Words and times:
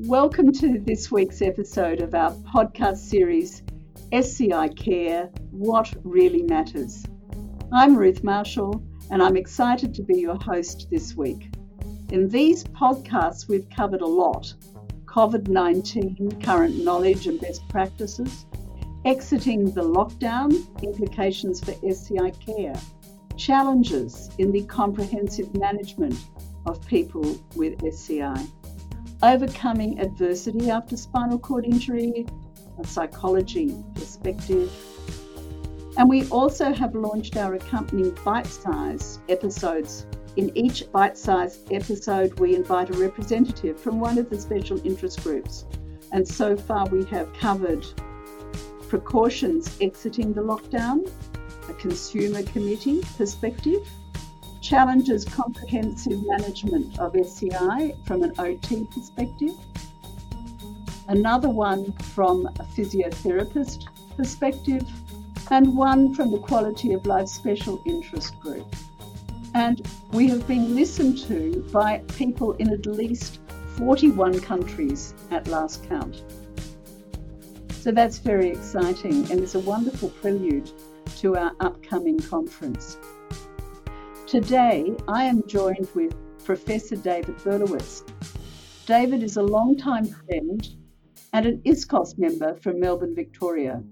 Welcome 0.00 0.52
to 0.52 0.78
this 0.78 1.10
week's 1.10 1.40
episode 1.40 2.02
of 2.02 2.14
our 2.14 2.30
podcast 2.32 2.98
series, 2.98 3.62
SCI 4.12 4.68
Care 4.68 5.30
What 5.50 5.90
Really 6.04 6.42
Matters. 6.42 7.06
I'm 7.72 7.96
Ruth 7.96 8.22
Marshall, 8.22 8.86
and 9.10 9.22
I'm 9.22 9.38
excited 9.38 9.94
to 9.94 10.02
be 10.02 10.18
your 10.20 10.36
host 10.36 10.88
this 10.90 11.16
week. 11.16 11.48
In 12.10 12.28
these 12.28 12.62
podcasts, 12.62 13.48
we've 13.48 13.66
covered 13.70 14.02
a 14.02 14.06
lot 14.06 14.52
COVID 15.06 15.48
19, 15.48 16.42
current 16.42 16.84
knowledge 16.84 17.26
and 17.26 17.40
best 17.40 17.66
practices, 17.70 18.44
exiting 19.06 19.70
the 19.70 19.80
lockdown, 19.80 20.52
implications 20.82 21.64
for 21.64 21.72
SCI 21.88 22.32
care, 22.32 22.78
challenges 23.38 24.28
in 24.36 24.52
the 24.52 24.64
comprehensive 24.64 25.56
management 25.56 26.18
of 26.66 26.86
people 26.86 27.40
with 27.54 27.82
SCI 27.82 28.46
overcoming 29.26 29.98
adversity 29.98 30.70
after 30.70 30.96
spinal 30.96 31.38
cord 31.38 31.64
injury, 31.64 32.24
a 32.78 32.86
psychology 32.86 33.74
perspective. 33.94 34.72
And 35.98 36.08
we 36.08 36.28
also 36.28 36.72
have 36.72 36.94
launched 36.94 37.36
our 37.36 37.54
accompanying 37.54 38.16
bite 38.24 38.46
size 38.46 39.18
episodes. 39.28 40.06
In 40.36 40.56
each 40.56 40.90
bite 40.92 41.18
sized 41.18 41.72
episode, 41.72 42.38
we 42.38 42.54
invite 42.54 42.90
a 42.90 42.98
representative 42.98 43.80
from 43.80 43.98
one 43.98 44.18
of 44.18 44.30
the 44.30 44.38
special 44.38 44.80
interest 44.86 45.22
groups. 45.24 45.64
And 46.12 46.26
so 46.26 46.56
far, 46.56 46.86
we 46.86 47.04
have 47.06 47.32
covered 47.34 47.84
precautions 48.88 49.76
exiting 49.80 50.34
the 50.34 50.42
lockdown, 50.42 51.10
a 51.68 51.72
consumer 51.74 52.42
committee 52.44 53.02
perspective, 53.16 53.80
challenges 54.66 55.24
comprehensive 55.24 56.26
management 56.26 56.98
of 56.98 57.14
SCI 57.14 57.94
from 58.04 58.24
an 58.24 58.32
OT 58.38 58.84
perspective. 58.86 59.52
Another 61.06 61.48
one 61.48 61.92
from 61.92 62.46
a 62.46 62.64
physiotherapist 62.64 63.86
perspective, 64.16 64.82
and 65.52 65.76
one 65.76 66.12
from 66.14 66.32
the 66.32 66.38
Quality 66.38 66.92
of 66.94 67.06
Life 67.06 67.28
Special 67.28 67.80
Interest 67.86 68.38
Group. 68.40 68.66
And 69.54 69.86
we 70.10 70.28
have 70.28 70.46
been 70.48 70.74
listened 70.74 71.18
to 71.28 71.64
by 71.72 71.98
people 72.16 72.54
in 72.54 72.72
at 72.72 72.86
least 72.86 73.38
41 73.76 74.40
countries 74.40 75.14
at 75.30 75.46
last 75.46 75.88
count. 75.88 76.24
So 77.70 77.92
that's 77.92 78.18
very 78.18 78.48
exciting 78.48 79.30
and 79.30 79.40
is 79.40 79.54
a 79.54 79.60
wonderful 79.60 80.08
prelude 80.08 80.68
to 81.18 81.36
our 81.36 81.52
upcoming 81.60 82.18
conference. 82.18 82.96
Today, 84.26 84.92
I 85.06 85.22
am 85.22 85.46
joined 85.46 85.88
with 85.94 86.12
Professor 86.44 86.96
David 86.96 87.36
Berlowitz. 87.44 88.02
David 88.84 89.22
is 89.22 89.36
a 89.36 89.42
long-time 89.42 90.06
friend 90.06 90.68
and 91.32 91.46
an 91.46 91.62
ISCOS 91.64 92.18
member 92.18 92.56
from 92.56 92.80
Melbourne, 92.80 93.14
Victoria. 93.14 93.84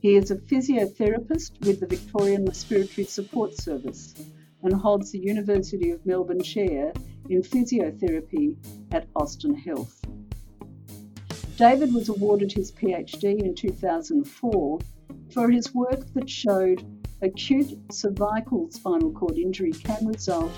He 0.00 0.16
is 0.16 0.30
a 0.30 0.36
physiotherapist 0.36 1.58
with 1.64 1.80
the 1.80 1.86
Victorian 1.86 2.44
Respiratory 2.44 3.06
Support 3.06 3.56
Service 3.56 4.14
and 4.62 4.74
holds 4.74 5.10
the 5.10 5.18
University 5.18 5.90
of 5.90 6.04
Melbourne 6.04 6.42
Chair 6.42 6.92
in 7.30 7.40
Physiotherapy 7.40 8.58
at 8.92 9.08
Austin 9.16 9.54
Health. 9.54 10.04
David 11.56 11.94
was 11.94 12.10
awarded 12.10 12.52
his 12.52 12.70
PhD 12.72 13.42
in 13.42 13.54
2004 13.54 14.78
for 15.32 15.50
his 15.50 15.74
work 15.74 16.12
that 16.12 16.28
showed 16.28 16.84
acute 17.22 17.78
cervical 17.92 18.70
spinal 18.70 19.12
cord 19.12 19.36
injury 19.36 19.72
can 19.72 20.06
result 20.06 20.52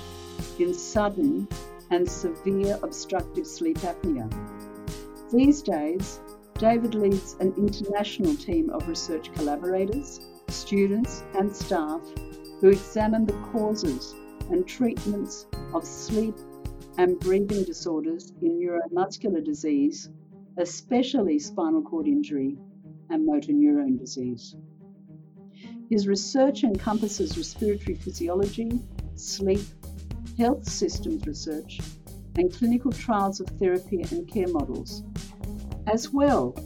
in 0.59 0.73
sudden 0.73 1.49
and 1.91 2.09
severe 2.09 2.79
obstructive 2.83 3.47
sleep 3.47 3.79
apnea. 3.79 4.31
These 5.33 5.63
days, 5.63 6.21
David 6.59 6.95
leads 6.95 7.35
an 7.41 7.53
international 7.57 8.37
team 8.37 8.71
of 8.71 8.87
research 8.89 9.33
collaborators, 9.35 10.21
students, 10.48 11.25
and 11.35 11.55
staff 11.55 12.01
who 12.61 12.69
examine 12.69 13.27
the 13.27 13.33
causes 13.53 14.15
and 14.51 14.67
treatments 14.67 15.47
of 15.75 15.85
sleep 15.85 16.35
and 16.98 17.19
breathing 17.19 17.65
disorders 17.65 18.33
in 18.42 18.61
neuromuscular 18.61 19.42
disease, 19.45 20.11
especially 20.59 21.39
spinal 21.39 21.83
cord 21.83 22.07
injury 22.07 22.57
and 23.11 23.27
motor 23.27 23.53
neurone 23.53 23.97
disease. 23.97 24.55
His 25.92 26.08
research 26.08 26.64
encompasses 26.64 27.36
respiratory 27.36 27.97
physiology, 27.97 28.80
sleep, 29.14 29.61
health 30.39 30.67
systems 30.67 31.27
research, 31.27 31.80
and 32.39 32.51
clinical 32.51 32.91
trials 32.91 33.41
of 33.41 33.48
therapy 33.58 34.03
and 34.11 34.27
care 34.27 34.48
models. 34.48 35.03
As 35.86 36.11
well, 36.11 36.57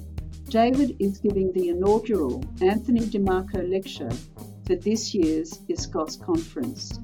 David 0.44 0.94
is 1.00 1.18
giving 1.18 1.52
the 1.52 1.70
inaugural 1.70 2.44
Anthony 2.62 3.00
DiMarco 3.00 3.68
Lecture 3.68 4.12
for 4.64 4.76
this 4.76 5.12
year's 5.12 5.58
ISCOS 5.68 6.24
conference. 6.24 7.00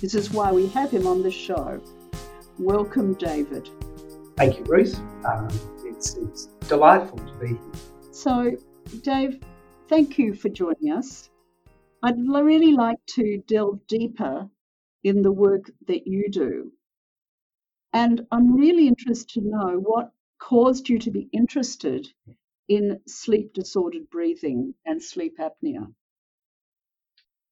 This 0.00 0.14
is 0.14 0.30
why 0.30 0.50
we 0.50 0.68
have 0.68 0.90
him 0.90 1.06
on 1.06 1.22
the 1.22 1.30
show. 1.30 1.82
Welcome, 2.58 3.12
David. 3.12 3.68
Thank 4.38 4.56
you, 4.56 4.64
Ruth. 4.64 4.98
Um, 5.26 5.50
it's, 5.84 6.14
it's 6.14 6.46
delightful 6.66 7.18
to 7.18 7.32
be 7.34 7.48
here. 7.48 7.58
So, 8.10 8.56
Dave, 9.02 9.42
thank 9.86 10.18
you 10.18 10.32
for 10.32 10.48
joining 10.48 10.92
us. 10.92 11.28
I'd 12.02 12.18
really 12.18 12.72
like 12.72 13.04
to 13.14 13.42
delve 13.46 13.86
deeper 13.86 14.48
in 15.02 15.22
the 15.22 15.32
work 15.32 15.70
that 15.86 16.06
you 16.06 16.30
do. 16.30 16.72
And 17.92 18.26
I'm 18.30 18.54
really 18.54 18.86
interested 18.86 19.40
to 19.40 19.48
know 19.48 19.78
what 19.78 20.12
caused 20.38 20.88
you 20.88 20.98
to 21.00 21.10
be 21.10 21.28
interested 21.32 22.06
in 22.68 23.00
sleep 23.06 23.54
disordered 23.54 24.10
breathing 24.10 24.74
and 24.84 25.02
sleep 25.02 25.38
apnea. 25.38 25.92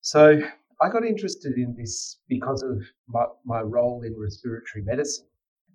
So, 0.03 0.41
I 0.81 0.91
got 0.91 1.07
interested 1.07 1.57
in 1.57 1.75
this 1.75 2.19
because 2.29 2.63
of 2.63 2.83
my, 3.09 3.25
my 3.45 3.63
role 3.63 4.03
in 4.03 4.15
respiratory 4.17 4.85
medicine. 4.85 5.27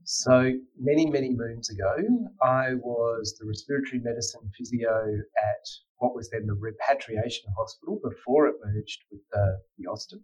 So, 0.03 0.51
many, 0.79 1.05
many 1.05 1.29
moons 1.29 1.69
ago, 1.69 1.95
I 2.41 2.73
was 2.75 3.37
the 3.39 3.45
respiratory 3.45 3.99
medicine 3.99 4.49
physio 4.57 5.21
at 5.37 5.67
what 5.97 6.15
was 6.15 6.29
then 6.29 6.47
the 6.47 6.53
repatriation 6.53 7.51
hospital 7.57 7.99
before 8.03 8.47
it 8.47 8.55
merged 8.65 9.03
with 9.11 9.21
the, 9.31 9.59
the 9.77 9.87
Austin. 9.87 10.23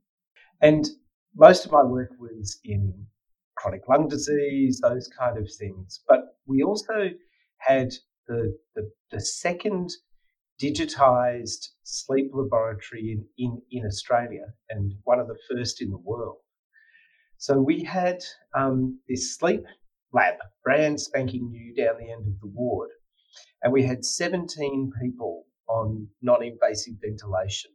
And 0.62 0.88
most 1.36 1.66
of 1.66 1.72
my 1.72 1.84
work 1.84 2.10
was 2.20 2.60
in 2.64 3.06
chronic 3.56 3.88
lung 3.88 4.08
disease, 4.08 4.80
those 4.82 5.08
kind 5.08 5.38
of 5.38 5.48
things. 5.60 6.02
But 6.08 6.38
we 6.48 6.64
also 6.64 7.12
had 7.60 7.94
the, 8.28 8.58
the, 8.76 8.92
the 9.12 9.22
second 9.22 9.92
digitized 10.62 11.70
sleep 11.84 12.32
laboratory 12.34 13.12
in, 13.12 13.26
in, 13.38 13.62
in 13.72 13.86
Australia 13.86 14.46
and 14.70 14.94
one 15.04 15.20
of 15.20 15.28
the 15.28 15.38
first 15.52 15.82
in 15.82 15.92
the 15.92 15.98
world. 15.98 16.38
So 17.38 17.60
we 17.60 17.84
had 17.84 18.20
um, 18.56 19.00
this 19.08 19.36
sleep 19.38 19.64
lab, 20.12 20.36
brand 20.64 21.00
spanking 21.00 21.50
new 21.52 21.74
down 21.76 21.98
the 22.00 22.12
end 22.12 22.28
of 22.28 22.40
the 22.40 22.48
ward. 22.48 22.90
And 23.62 23.72
we 23.72 23.84
had 23.84 24.04
17 24.04 24.92
people 25.02 25.46
on 25.68 26.08
non 26.22 26.44
invasive 26.44 26.96
ventilation, 27.02 27.72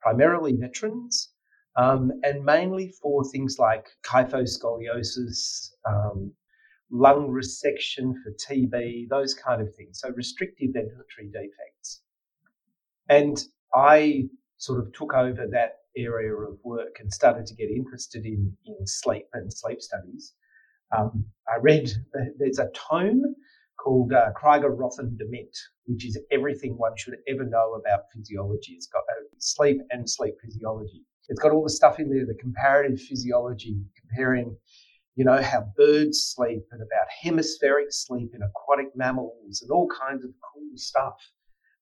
primarily 0.00 0.54
veterans, 0.54 1.32
um, 1.76 2.12
and 2.22 2.44
mainly 2.44 2.92
for 3.02 3.24
things 3.24 3.56
like 3.58 3.86
kyphoscoliosis, 4.04 5.70
um, 5.88 6.32
lung 6.90 7.28
resection 7.28 8.12
for 8.22 8.32
TB, 8.48 9.08
those 9.08 9.34
kind 9.34 9.60
of 9.60 9.74
things. 9.74 10.00
So 10.00 10.10
restrictive 10.10 10.70
ventilatory 10.70 11.32
defects. 11.32 12.02
And 13.08 13.42
I 13.74 14.28
sort 14.58 14.80
of 14.80 14.92
took 14.92 15.14
over 15.14 15.46
that 15.50 15.78
area 15.96 16.34
of 16.34 16.58
work 16.64 16.96
and 17.00 17.12
started 17.12 17.46
to 17.46 17.54
get 17.54 17.70
interested 17.70 18.24
in, 18.24 18.52
in 18.66 18.86
sleep 18.86 19.26
and 19.32 19.52
sleep 19.52 19.80
studies. 19.80 20.34
Um, 20.96 21.24
I 21.48 21.58
read 21.60 21.90
there's 22.38 22.58
a 22.58 22.70
tome 22.74 23.22
called 23.78 24.12
uh, 24.12 24.30
Kryger 24.40 24.76
Roth 24.76 24.98
and 24.98 25.18
Dement, 25.18 25.56
which 25.86 26.06
is 26.06 26.18
everything 26.30 26.76
one 26.76 26.96
should 26.96 27.16
ever 27.28 27.44
know 27.44 27.74
about 27.74 28.04
physiology. 28.14 28.72
It's 28.72 28.86
got 28.86 29.00
uh, 29.00 29.24
sleep 29.38 29.78
and 29.90 30.08
sleep 30.08 30.34
physiology. 30.42 31.02
It's 31.28 31.40
got 31.40 31.52
all 31.52 31.64
the 31.64 31.70
stuff 31.70 31.98
in 31.98 32.10
there, 32.10 32.26
the 32.26 32.38
comparative 32.40 33.00
physiology, 33.00 33.80
comparing, 33.98 34.56
you 35.16 35.24
know, 35.24 35.42
how 35.42 35.66
birds 35.76 36.34
sleep 36.34 36.62
and 36.70 36.82
about 36.82 37.06
hemispheric 37.22 37.86
sleep 37.90 38.32
in 38.34 38.42
aquatic 38.42 38.94
mammals 38.94 39.62
and 39.62 39.70
all 39.70 39.88
kinds 39.88 40.24
of 40.24 40.30
cool 40.52 40.70
stuff 40.76 41.14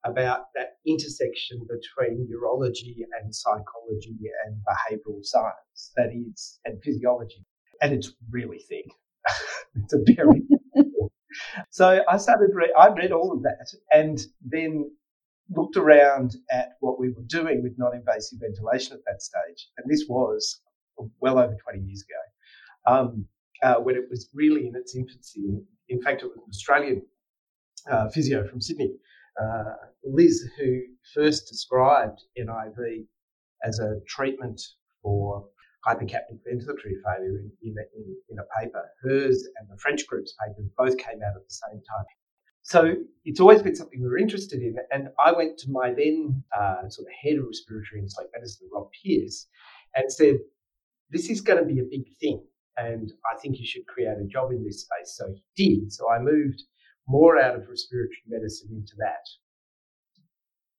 about 0.05 0.47
that 0.55 0.79
intersection 0.87 1.61
between 1.61 2.27
neurology 2.29 3.05
and 3.21 3.35
psychology 3.35 4.19
and 4.45 4.57
behavioral 4.69 5.23
science, 5.23 5.93
that 5.97 6.11
is, 6.13 6.59
and 6.65 6.83
physiology. 6.83 7.45
And 7.81 7.93
it's 7.93 8.13
really 8.31 8.59
thick. 8.69 8.87
it's 9.77 9.93
a 9.93 9.99
very 10.17 10.43
so 11.71 12.03
I 12.09 12.17
started, 12.19 12.51
re- 12.55 12.75
I 12.79 12.89
read 12.89 13.13
all 13.13 13.33
of 13.33 13.43
that 13.43 13.69
and 13.93 14.21
then 14.45 14.91
looked 15.51 15.77
around 15.77 16.37
at 16.51 16.73
what 16.81 16.99
we 16.99 17.11
were 17.11 17.23
doing 17.27 17.63
with 17.63 17.75
non-invasive 17.79 18.41
ventilation 18.41 18.95
at 18.95 19.05
that 19.07 19.23
stage. 19.23 19.69
And 19.79 19.91
this 19.91 20.05
was 20.09 20.61
well 21.21 21.39
over 21.39 21.57
20 21.65 21.81
years 21.81 22.03
ago. 22.03 22.95
Um, 22.95 23.27
uh, 23.63 23.77
when 23.77 23.95
it 23.95 24.09
was 24.11 24.29
really 24.35 24.67
in 24.67 24.75
its 24.75 24.95
infancy. 24.95 25.45
In 25.89 26.03
fact, 26.03 26.23
it 26.23 26.27
was 26.27 26.37
an 26.37 26.51
Australian 26.51 27.03
uh, 27.91 28.09
physio 28.09 28.47
from 28.47 28.61
Sydney, 28.61 28.95
uh, 29.41 29.75
Liz, 30.05 30.49
who 30.59 30.81
first 31.15 31.49
described 31.49 32.21
NIV 32.39 33.07
as 33.65 33.79
a 33.79 34.01
treatment 34.07 34.61
for 35.03 35.47
hypercapnic 35.87 36.39
ventilatory 36.47 36.95
failure 37.05 37.41
in, 37.41 37.51
in, 37.63 38.17
in, 38.31 38.39
a 38.39 38.61
paper. 38.61 38.85
Hers 39.03 39.49
and 39.59 39.69
the 39.69 39.77
French 39.79 40.07
group's 40.07 40.35
papers 40.45 40.71
both 40.77 40.97
came 40.97 41.21
out 41.23 41.37
at 41.37 41.47
the 41.47 41.55
same 41.55 41.83
time. 41.83 42.05
So 42.63 42.95
it's 43.25 43.41
always 43.41 43.63
been 43.63 43.75
something 43.75 44.01
we 44.01 44.07
were 44.07 44.19
interested 44.19 44.63
in. 44.63 44.77
And 44.93 45.09
I 45.25 45.33
went 45.33 45.59
to 45.59 45.71
my 45.71 45.93
then 45.93 46.45
uh, 46.57 46.89
sort 46.89 47.09
of 47.09 47.13
head 47.21 47.39
of 47.39 47.47
respiratory 47.47 48.01
and 48.01 48.11
sleep 48.11 48.29
medicine, 48.33 48.69
Rob 48.73 48.89
Pierce, 48.93 49.49
and 49.97 50.13
said, 50.13 50.37
This 51.11 51.29
is 51.29 51.41
going 51.41 51.59
to 51.59 51.65
be 51.65 51.81
a 51.81 51.85
big 51.85 52.07
thing. 52.21 52.45
And 52.77 53.13
I 53.31 53.39
think 53.39 53.59
you 53.59 53.67
should 53.67 53.87
create 53.87 54.17
a 54.19 54.25
job 54.25 54.53
in 54.53 54.65
this 54.65 54.83
space. 54.83 55.17
So 55.17 55.35
he 55.55 55.79
did. 55.81 55.93
So 55.93 56.11
I 56.11 56.21
moved 56.21 56.63
more 57.07 57.41
out 57.41 57.57
of 57.57 57.69
respiratory 57.69 58.23
medicine 58.27 58.71
into 58.73 58.95
that. 58.99 59.27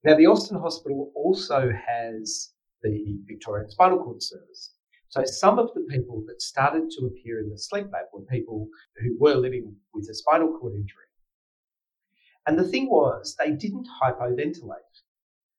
Now, 0.04 0.18
the 0.18 0.28
Austin 0.28 0.60
Hospital 0.60 1.12
also 1.16 1.72
has 1.72 2.52
the 2.81 3.20
Victorian 3.25 3.70
Spinal 3.70 4.04
Cord 4.04 4.22
Service. 4.22 4.74
So 5.14 5.24
some 5.25 5.60
of 5.60 5.70
the 5.75 5.86
people 5.90 6.24
that 6.28 6.42
started 6.42 6.90
to 6.90 7.06
appear 7.06 7.40
in 7.40 7.50
the 7.50 7.58
sleep 7.58 7.86
lab 7.94 8.06
were 8.12 8.25
people 8.25 8.68
who 8.98 9.16
were 9.20 9.36
living 9.36 9.75
with 9.94 10.10
a 10.10 10.16
spinal 10.16 10.58
cord 10.60 10.74
injury. 10.74 11.06
And 12.48 12.58
the 12.58 12.68
thing 12.68 12.90
was, 12.90 13.36
they 13.38 13.52
didn't 13.52 13.88
hypoventilate. 14.02 15.04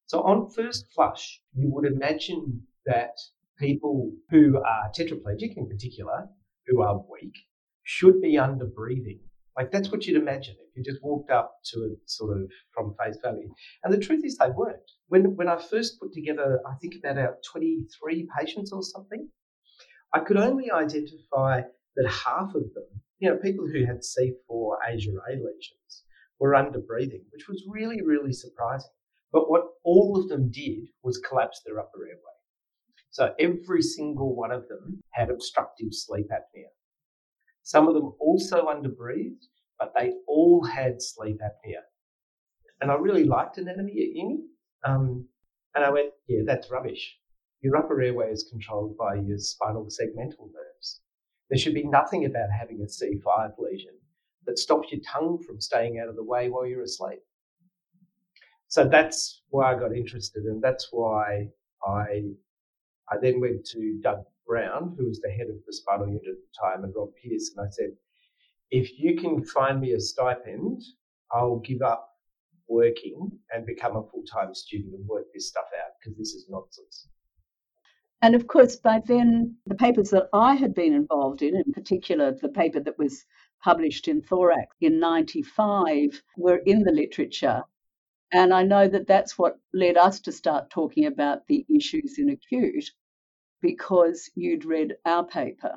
So 0.07 0.23
on 0.23 0.51
first 0.51 0.87
flush, 0.93 1.41
you 1.55 1.71
would 1.71 1.87
imagine 1.87 2.63
that 2.85 3.17
people 3.57 4.13
who 4.29 4.59
are 4.59 4.91
tetraplegic 4.91 5.57
in 5.57 5.69
particular, 5.69 6.29
who 6.67 6.83
are 6.83 7.05
weak, 7.09 7.35
should 7.85 8.21
be 8.21 8.37
under 8.37 8.67
breathing. 8.67 9.21
Like 9.57 9.71
that's 9.71 9.91
what 9.91 10.05
you'd 10.05 10.21
imagine 10.21 10.57
if 10.59 10.77
you 10.77 10.83
just 10.83 11.03
walked 11.03 11.31
up 11.31 11.57
to 11.73 11.85
it 11.85 11.99
sort 12.07 12.37
of 12.37 12.51
from 12.73 12.95
face 13.03 13.17
value. 13.23 13.49
And 13.85 13.95
the 13.95 13.99
truth 13.99 14.25
is 14.25 14.37
they 14.37 14.51
weren't. 14.51 14.91
When 15.09 15.37
when 15.37 15.49
I 15.49 15.57
first 15.57 16.01
put 16.01 16.13
together, 16.13 16.61
I 16.67 16.75
think 16.81 16.95
about 16.99 17.19
our 17.19 17.37
23 17.53 18.29
patients 18.37 18.73
or 18.73 18.83
something, 18.83 19.29
I 20.13 20.21
could 20.21 20.37
only 20.37 20.71
identify 20.71 21.63
that 21.97 22.09
half 22.09 22.49
of 22.49 22.75
them, 22.75 22.89
you 23.19 23.31
know, 23.31 23.37
people 23.37 23.67
who 23.67 23.85
had 23.85 24.01
C4 24.01 24.77
ASIA 24.89 25.15
A 25.29 25.33
lesions, 25.33 26.05
were 26.41 26.55
under 26.55 26.81
breathing, 26.81 27.25
which 27.33 27.49
was 27.49 27.65
really, 27.69 28.03
really 28.03 28.33
surprising. 28.33 28.91
But 29.33 29.51
what 29.51 29.63
all 29.85 30.21
of 30.21 30.29
them 30.29 30.51
did 30.51 30.89
was 31.03 31.19
collapse 31.19 31.61
their 31.65 31.79
upper 31.79 32.07
airway. 32.07 32.35
So 33.11 33.35
every 33.39 33.83
single 33.83 34.35
one 34.35 34.51
of 34.51 34.69
them 34.69 35.01
had 35.11 35.31
obstructive 35.31 35.89
sleep 35.93 36.27
apnea. 36.33 36.71
Some 37.65 37.89
of 37.89 37.95
them 37.95 38.13
also 38.21 38.67
underbreathed, 38.67 39.49
but 39.79 39.93
they 39.99 40.13
all 40.29 40.63
had 40.63 41.03
sleep 41.03 41.41
apnea. 41.41 41.81
And 42.81 42.91
I 42.91 42.95
really 42.95 43.25
liked 43.25 43.59
anatomy 43.59 43.93
at 43.93 44.15
uni. 44.15 44.45
Um, 44.85 45.27
and 45.75 45.85
I 45.85 45.91
went, 45.91 46.11
yeah, 46.29 46.43
that's 46.47 46.71
rubbish. 46.71 47.19
Your 47.63 47.77
upper 47.77 48.01
airway 48.01 48.31
is 48.31 48.49
controlled 48.51 48.97
by 48.99 49.15
your 49.15 49.39
spinal 49.39 49.87
segmental 49.87 50.53
nerves. 50.53 51.01
There 51.49 51.59
should 51.59 51.75
be 51.75 51.85
nothing 51.85 52.27
about 52.27 52.51
having 52.51 52.81
a 52.83 52.85
C5 52.85 53.55
lesion 53.59 53.95
that 54.47 54.59
stops 54.59 54.93
your 54.93 55.01
tongue 55.01 55.43
from 55.47 55.61
staying 55.61 55.99
out 55.99 56.09
of 56.09 56.17
the 56.17 56.23
way 56.23 56.51
while 56.51 56.67
you're 56.67 56.83
asleep. 56.83 57.21
So 58.69 58.87
that's 58.87 59.43
why 59.49 59.73
I 59.73 59.79
got 59.79 59.97
interested, 59.97 60.45
and 60.45 60.63
that's 60.63 60.89
why 60.91 61.49
I 61.87 62.25
I 63.09 63.17
then 63.21 63.41
went 63.41 63.65
to 63.67 64.01
Doug 64.03 64.25
Brown, 64.47 64.95
who 64.99 65.07
was 65.07 65.21
the 65.21 65.31
head 65.31 65.49
of 65.49 65.57
the 65.67 65.73
spinal 65.73 66.07
unit 66.07 66.23
at 66.27 66.35
the 66.37 66.59
time, 66.61 66.85
and 66.85 66.95
Rob 66.95 67.11
Pierce, 67.23 67.53
and 67.57 67.67
I 67.67 67.71
said, 67.71 67.91
if 68.71 68.99
you 68.99 69.17
can 69.17 69.45
find 69.45 69.81
me 69.81 69.93
a 69.93 70.01
stipend, 70.01 70.83
I'll 71.33 71.61
give 71.61 71.83
up 71.83 72.11
working 72.69 73.31
and 73.53 73.67
become 73.67 73.97
a 73.97 74.03
full 74.03 74.25
time 74.25 74.55
student 74.55 74.95
and 74.95 75.07
work 75.07 75.27
this 75.33 75.49
stuff 75.49 75.67
out 75.81 75.93
because 75.99 76.17
this 76.17 76.35
is 76.35 76.47
nonsense. 76.49 77.09
And 78.23 78.35
of 78.35 78.47
course, 78.47 78.77
by 78.77 79.03
then, 79.07 79.57
the 79.67 79.75
papers 79.75 80.11
that 80.11 80.29
I 80.33 80.55
had 80.55 80.75
been 80.75 80.95
involved 80.95 81.43
in, 81.43 81.55
in 81.55 81.73
particular 81.73 82.33
the 82.33 82.49
paper 82.49 82.81
that 82.81 82.99
was 82.99 83.25
published 83.63 84.09
in 84.09 84.21
Thorax 84.23 84.77
in 84.81 84.99
95, 84.99 86.23
were 86.37 86.59
in 86.59 86.83
the 86.83 86.93
literature. 86.93 87.63
And 88.33 88.53
I 88.53 88.63
know 88.63 88.89
that 88.89 89.07
that's 89.07 89.39
what 89.39 89.59
led 89.73 89.97
us 89.97 90.21
to 90.21 90.33
start 90.33 90.71
talking 90.71 91.07
about 91.07 91.47
the 91.47 91.65
issues 91.75 92.19
in 92.19 92.31
acute 92.31 92.91
because 93.65 94.31
you'd 94.35 94.67
read 94.67 94.95
our 95.07 95.25
paper. 95.25 95.73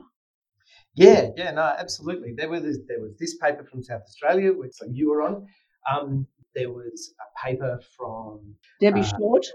Yeah, 0.93 1.29
yeah, 1.37 1.51
no, 1.51 1.61
absolutely. 1.61 2.33
There 2.35 2.49
was 2.49 2.63
there 2.87 2.99
was 2.99 3.15
this 3.17 3.37
paper 3.37 3.63
from 3.63 3.81
South 3.81 4.01
Australia, 4.01 4.51
which 4.51 4.75
you 4.91 5.09
were 5.09 5.21
on. 5.21 5.47
Um, 5.89 6.27
there 6.53 6.69
was 6.69 7.13
a 7.25 7.45
paper 7.45 7.79
from 7.95 8.55
Debbie 8.81 9.07
uh, 9.07 9.17
Short. 9.17 9.45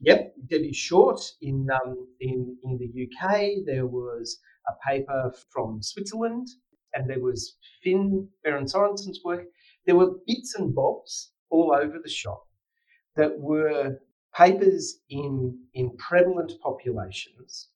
Yep, 0.00 0.34
Debbie 0.50 0.72
Short 0.72 1.20
in 1.40 1.68
um, 1.70 2.08
in 2.20 2.56
in 2.64 2.76
the 2.82 2.90
UK. 3.04 3.64
There 3.64 3.86
was 3.86 4.40
a 4.68 4.74
paper 4.90 5.32
from 5.50 5.80
Switzerland, 5.80 6.48
and 6.92 7.08
there 7.08 7.20
was 7.20 7.56
Finn 7.84 8.28
Behrens 8.42 8.72
Sorensen's 8.72 9.20
work. 9.24 9.44
There 9.86 9.96
were 9.96 10.10
bits 10.26 10.56
and 10.56 10.74
bobs 10.74 11.30
all 11.50 11.72
over 11.72 12.00
the 12.02 12.10
shop 12.10 12.42
that 13.14 13.38
were 13.38 14.00
papers 14.34 14.98
in 15.08 15.56
in 15.74 15.96
prevalent 15.98 16.52
populations 16.60 17.68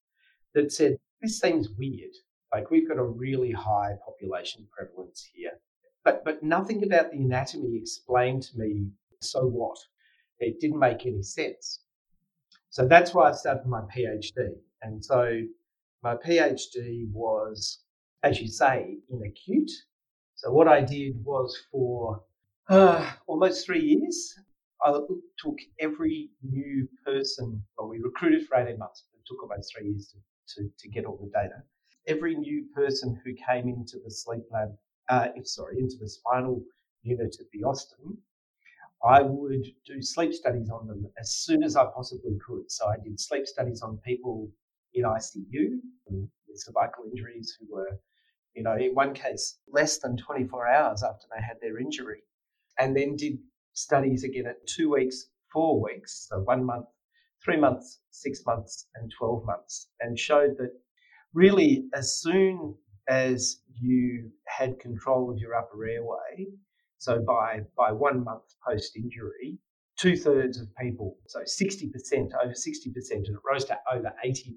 that 0.54 0.72
said 0.72 0.96
this 1.22 1.38
seems 1.38 1.68
weird. 1.78 2.14
Like 2.52 2.70
we've 2.70 2.88
got 2.88 2.98
a 2.98 3.04
really 3.04 3.52
high 3.52 3.94
population 4.04 4.66
prevalence 4.76 5.28
here, 5.32 5.52
but 6.04 6.24
but 6.24 6.42
nothing 6.42 6.82
about 6.82 7.10
the 7.10 7.18
anatomy 7.18 7.76
explained 7.76 8.42
to 8.44 8.58
me. 8.58 8.88
So 9.20 9.46
what? 9.46 9.78
It 10.38 10.58
didn't 10.60 10.78
make 10.78 11.04
any 11.06 11.22
sense. 11.22 11.80
So 12.70 12.86
that's 12.86 13.12
why 13.12 13.28
I 13.28 13.32
started 13.32 13.66
my 13.66 13.82
PhD. 13.94 14.54
And 14.82 15.04
so 15.04 15.42
my 16.02 16.14
PhD 16.14 17.10
was, 17.12 17.80
as 18.22 18.40
you 18.40 18.48
say, 18.48 18.96
in 19.10 19.22
acute. 19.22 19.70
So 20.36 20.50
what 20.52 20.68
I 20.68 20.80
did 20.80 21.22
was 21.24 21.60
for 21.70 22.22
uh, 22.68 23.10
almost 23.26 23.66
three 23.66 23.82
years, 23.82 24.38
I 24.82 24.98
took 25.38 25.58
every 25.78 26.30
new 26.42 26.88
person, 27.04 27.62
well, 27.76 27.88
we 27.88 27.98
recruited 27.98 28.46
for 28.46 28.56
18 28.56 28.78
months, 28.78 29.04
but 29.10 29.18
it 29.18 29.26
took 29.26 29.42
almost 29.42 29.74
three 29.74 29.88
years 29.88 30.08
to, 30.12 30.18
to, 30.54 30.70
to 30.78 30.88
get 30.88 31.04
all 31.04 31.16
the 31.16 31.30
data. 31.30 31.62
Every 32.06 32.34
new 32.34 32.66
person 32.74 33.20
who 33.24 33.32
came 33.34 33.68
into 33.68 33.98
the 34.04 34.10
sleep 34.10 34.44
lab, 34.50 34.70
uh, 35.08 35.28
sorry, 35.44 35.78
into 35.78 35.96
the 36.00 36.08
spinal 36.08 36.62
unit 37.02 37.36
at 37.40 37.46
the 37.52 37.64
Austin, 37.64 38.16
I 39.02 39.22
would 39.22 39.64
do 39.86 40.02
sleep 40.02 40.34
studies 40.34 40.68
on 40.68 40.86
them 40.86 41.10
as 41.18 41.34
soon 41.34 41.62
as 41.62 41.76
I 41.76 41.86
possibly 41.86 42.36
could. 42.46 42.70
So 42.70 42.86
I 42.86 42.96
did 43.02 43.18
sleep 43.18 43.46
studies 43.46 43.80
on 43.82 43.98
people 43.98 44.50
in 44.92 45.04
ICU 45.04 45.80
with 46.06 46.28
cervical 46.54 47.04
injuries 47.10 47.56
who 47.58 47.74
were, 47.74 47.98
you 48.54 48.62
know, 48.62 48.76
in 48.76 48.94
one 48.94 49.14
case, 49.14 49.58
less 49.68 49.98
than 49.98 50.16
24 50.16 50.68
hours 50.68 51.02
after 51.02 51.26
they 51.34 51.42
had 51.42 51.56
their 51.60 51.78
injury. 51.78 52.22
And 52.78 52.96
then 52.96 53.16
did 53.16 53.38
studies 53.72 54.24
again 54.24 54.46
at 54.46 54.66
two 54.66 54.90
weeks, 54.90 55.26
four 55.52 55.80
weeks, 55.80 56.26
so 56.28 56.40
one 56.40 56.64
month, 56.64 56.86
three 57.44 57.58
months, 57.58 58.00
six 58.10 58.42
months, 58.46 58.88
and 58.94 59.10
12 59.18 59.44
months, 59.46 59.88
and 60.00 60.18
showed 60.18 60.56
that 60.58 60.72
really 61.34 61.86
as 61.94 62.20
soon 62.20 62.74
as 63.08 63.62
you 63.74 64.30
had 64.46 64.78
control 64.78 65.30
of 65.30 65.38
your 65.38 65.54
upper 65.54 65.84
airway, 65.86 66.46
so 66.98 67.20
by, 67.26 67.60
by 67.76 67.92
one 67.92 68.24
month 68.24 68.44
post 68.66 68.96
injury, 68.96 69.58
two 69.98 70.16
thirds 70.16 70.60
of 70.60 70.68
people, 70.80 71.16
so 71.26 71.40
60%, 71.40 71.90
over 72.42 72.52
60%, 72.52 73.10
and 73.10 73.26
it 73.26 73.34
rose 73.50 73.64
to 73.66 73.78
over 73.92 74.12
80% 74.24 74.52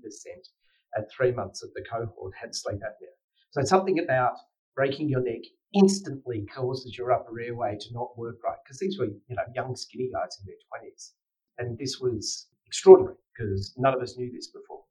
at 0.97 1.09
three 1.11 1.31
months 1.31 1.63
of 1.63 1.73
the 1.73 1.83
cohort 1.89 2.33
had 2.39 2.53
sleep 2.53 2.77
apnea. 2.77 3.13
So 3.51 3.61
something 3.63 3.99
about 3.99 4.33
breaking 4.75 5.09
your 5.09 5.21
neck 5.21 5.41
instantly 5.73 6.45
causes 6.53 6.97
your 6.97 7.11
upper 7.11 7.39
airway 7.39 7.77
to 7.79 7.93
not 7.93 8.17
work 8.17 8.37
right 8.43 8.57
because 8.63 8.79
these 8.79 8.97
were, 8.99 9.05
you 9.05 9.35
know, 9.35 9.43
young 9.55 9.75
skinny 9.75 10.09
guys 10.13 10.37
in 10.39 10.45
their 10.45 10.89
20s. 10.91 11.11
And 11.57 11.77
this 11.77 11.99
was 11.99 12.47
extraordinary 12.73 13.15
because 13.37 13.75
none 13.77 13.93
of 13.93 14.01
us 14.01 14.17
knew 14.17 14.31
this 14.31 14.47
before. 14.47 14.81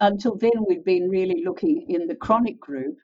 Until 0.00 0.36
then, 0.36 0.64
we'd 0.68 0.84
been 0.84 1.10
really 1.10 1.42
looking 1.44 1.86
in 1.88 2.06
the 2.06 2.14
chronic 2.14 2.60
group 2.60 2.96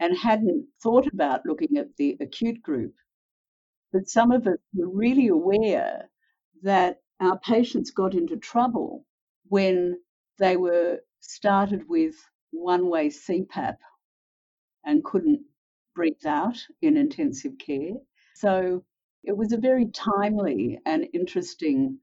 and 0.00 0.14
hadn't 0.16 0.66
thought 0.82 1.06
about 1.06 1.46
looking 1.46 1.78
at 1.78 1.96
the 1.96 2.14
acute 2.20 2.62
group. 2.62 2.92
But 3.90 4.10
some 4.10 4.32
of 4.32 4.46
us 4.46 4.58
were 4.74 4.90
really 4.90 5.28
aware 5.28 6.10
that 6.62 7.00
our 7.20 7.38
patients 7.38 7.90
got 7.90 8.12
into 8.14 8.36
trouble 8.36 9.06
when 9.48 9.98
they 10.38 10.58
were 10.58 10.98
started 11.20 11.84
with 11.88 12.14
one 12.50 12.90
way 12.90 13.08
CPAP 13.08 13.76
and 14.84 15.02
couldn't 15.04 15.40
breathe 15.94 16.26
out 16.26 16.58
in 16.82 16.98
intensive 16.98 17.52
care. 17.58 17.94
So 18.34 18.84
it 19.24 19.34
was 19.34 19.52
a 19.52 19.56
very 19.56 19.86
timely 19.86 20.78
and 20.84 21.08
interesting 21.14 21.98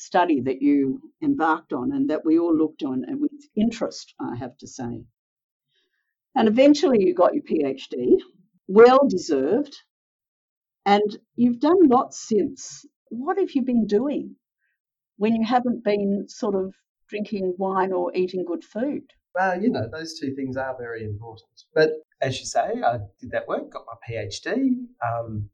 study 0.00 0.40
that 0.40 0.62
you 0.62 1.00
embarked 1.22 1.72
on 1.72 1.92
and 1.92 2.10
that 2.10 2.24
we 2.24 2.38
all 2.38 2.56
looked 2.56 2.82
on 2.82 3.04
with 3.20 3.32
interest, 3.56 4.14
I 4.20 4.36
have 4.36 4.56
to 4.58 4.66
say. 4.66 5.04
And 6.34 6.48
eventually 6.48 7.04
you 7.04 7.14
got 7.14 7.34
your 7.34 7.42
PhD, 7.42 8.16
well 8.68 9.06
deserved, 9.08 9.76
and 10.86 11.18
you've 11.36 11.60
done 11.60 11.88
lots 11.88 12.18
since. 12.28 12.86
What 13.08 13.38
have 13.38 13.50
you 13.52 13.62
been 13.62 13.86
doing 13.86 14.36
when 15.16 15.34
you 15.34 15.44
haven't 15.44 15.84
been 15.84 16.26
sort 16.28 16.54
of 16.54 16.72
drinking 17.08 17.54
wine 17.58 17.92
or 17.92 18.14
eating 18.14 18.44
good 18.44 18.64
food? 18.64 19.02
Well, 19.34 19.60
you 19.60 19.70
know, 19.70 19.88
those 19.90 20.18
two 20.18 20.34
things 20.34 20.56
are 20.56 20.76
very 20.78 21.04
important. 21.04 21.50
But 21.74 21.92
as 22.20 22.40
you 22.40 22.46
say, 22.46 22.82
I 22.84 22.98
did 23.20 23.30
that 23.32 23.48
work, 23.48 23.70
got 23.70 23.86
my 23.86 23.94
PhD, 24.08 24.86
um, 25.06 25.50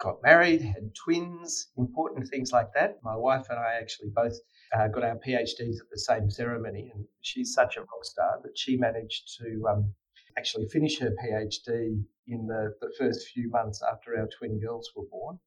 got 0.00 0.22
married, 0.22 0.62
had 0.62 0.94
twins, 0.94 1.68
important 1.76 2.26
things 2.28 2.52
like 2.52 2.72
that. 2.74 2.98
My 3.02 3.14
wife 3.14 3.46
and 3.50 3.58
I 3.58 3.74
actually 3.74 4.08
both 4.14 4.34
uh, 4.74 4.88
got 4.88 5.04
our 5.04 5.16
PhDs 5.16 5.78
at 5.80 5.90
the 5.92 5.98
same 5.98 6.30
ceremony, 6.30 6.90
and 6.94 7.04
she's 7.20 7.52
such 7.52 7.76
a 7.76 7.80
rock 7.80 8.04
star 8.04 8.40
that 8.42 8.56
she 8.56 8.76
managed 8.76 9.38
to 9.38 9.66
um, 9.68 9.94
actually 10.38 10.66
finish 10.68 10.98
her 10.98 11.12
PhD 11.22 12.02
in 12.26 12.46
the, 12.46 12.74
the 12.80 12.90
first 12.98 13.28
few 13.28 13.50
months 13.50 13.82
after 13.82 14.18
our 14.18 14.28
twin 14.38 14.58
girls 14.58 14.90
were 14.96 15.06
born. 15.10 15.38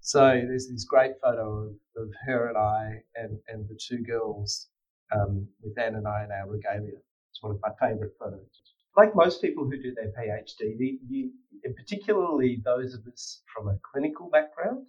So 0.00 0.20
there's 0.20 0.68
this 0.68 0.84
great 0.84 1.12
photo 1.22 1.66
of, 1.66 1.72
of 1.96 2.08
her 2.26 2.48
and 2.48 2.56
I 2.56 3.02
and, 3.16 3.38
and 3.48 3.68
the 3.68 3.78
two 3.78 4.02
girls 4.02 4.68
um, 5.12 5.46
with 5.62 5.78
Anne 5.78 5.96
and 5.96 6.06
I 6.06 6.24
in 6.24 6.30
our 6.30 6.48
regalia. 6.48 6.98
It's 7.30 7.42
one 7.42 7.52
of 7.52 7.60
my 7.60 7.70
favourite 7.78 8.12
photos. 8.18 8.69
Like 8.96 9.14
most 9.14 9.40
people 9.40 9.64
who 9.64 9.80
do 9.80 9.94
their 9.94 10.12
PhD, 10.12 10.76
the, 10.78 10.98
you, 11.08 11.30
particularly 11.76 12.60
those 12.64 12.94
of 12.94 13.06
us 13.06 13.42
from 13.54 13.68
a 13.68 13.78
clinical 13.92 14.28
background, 14.30 14.86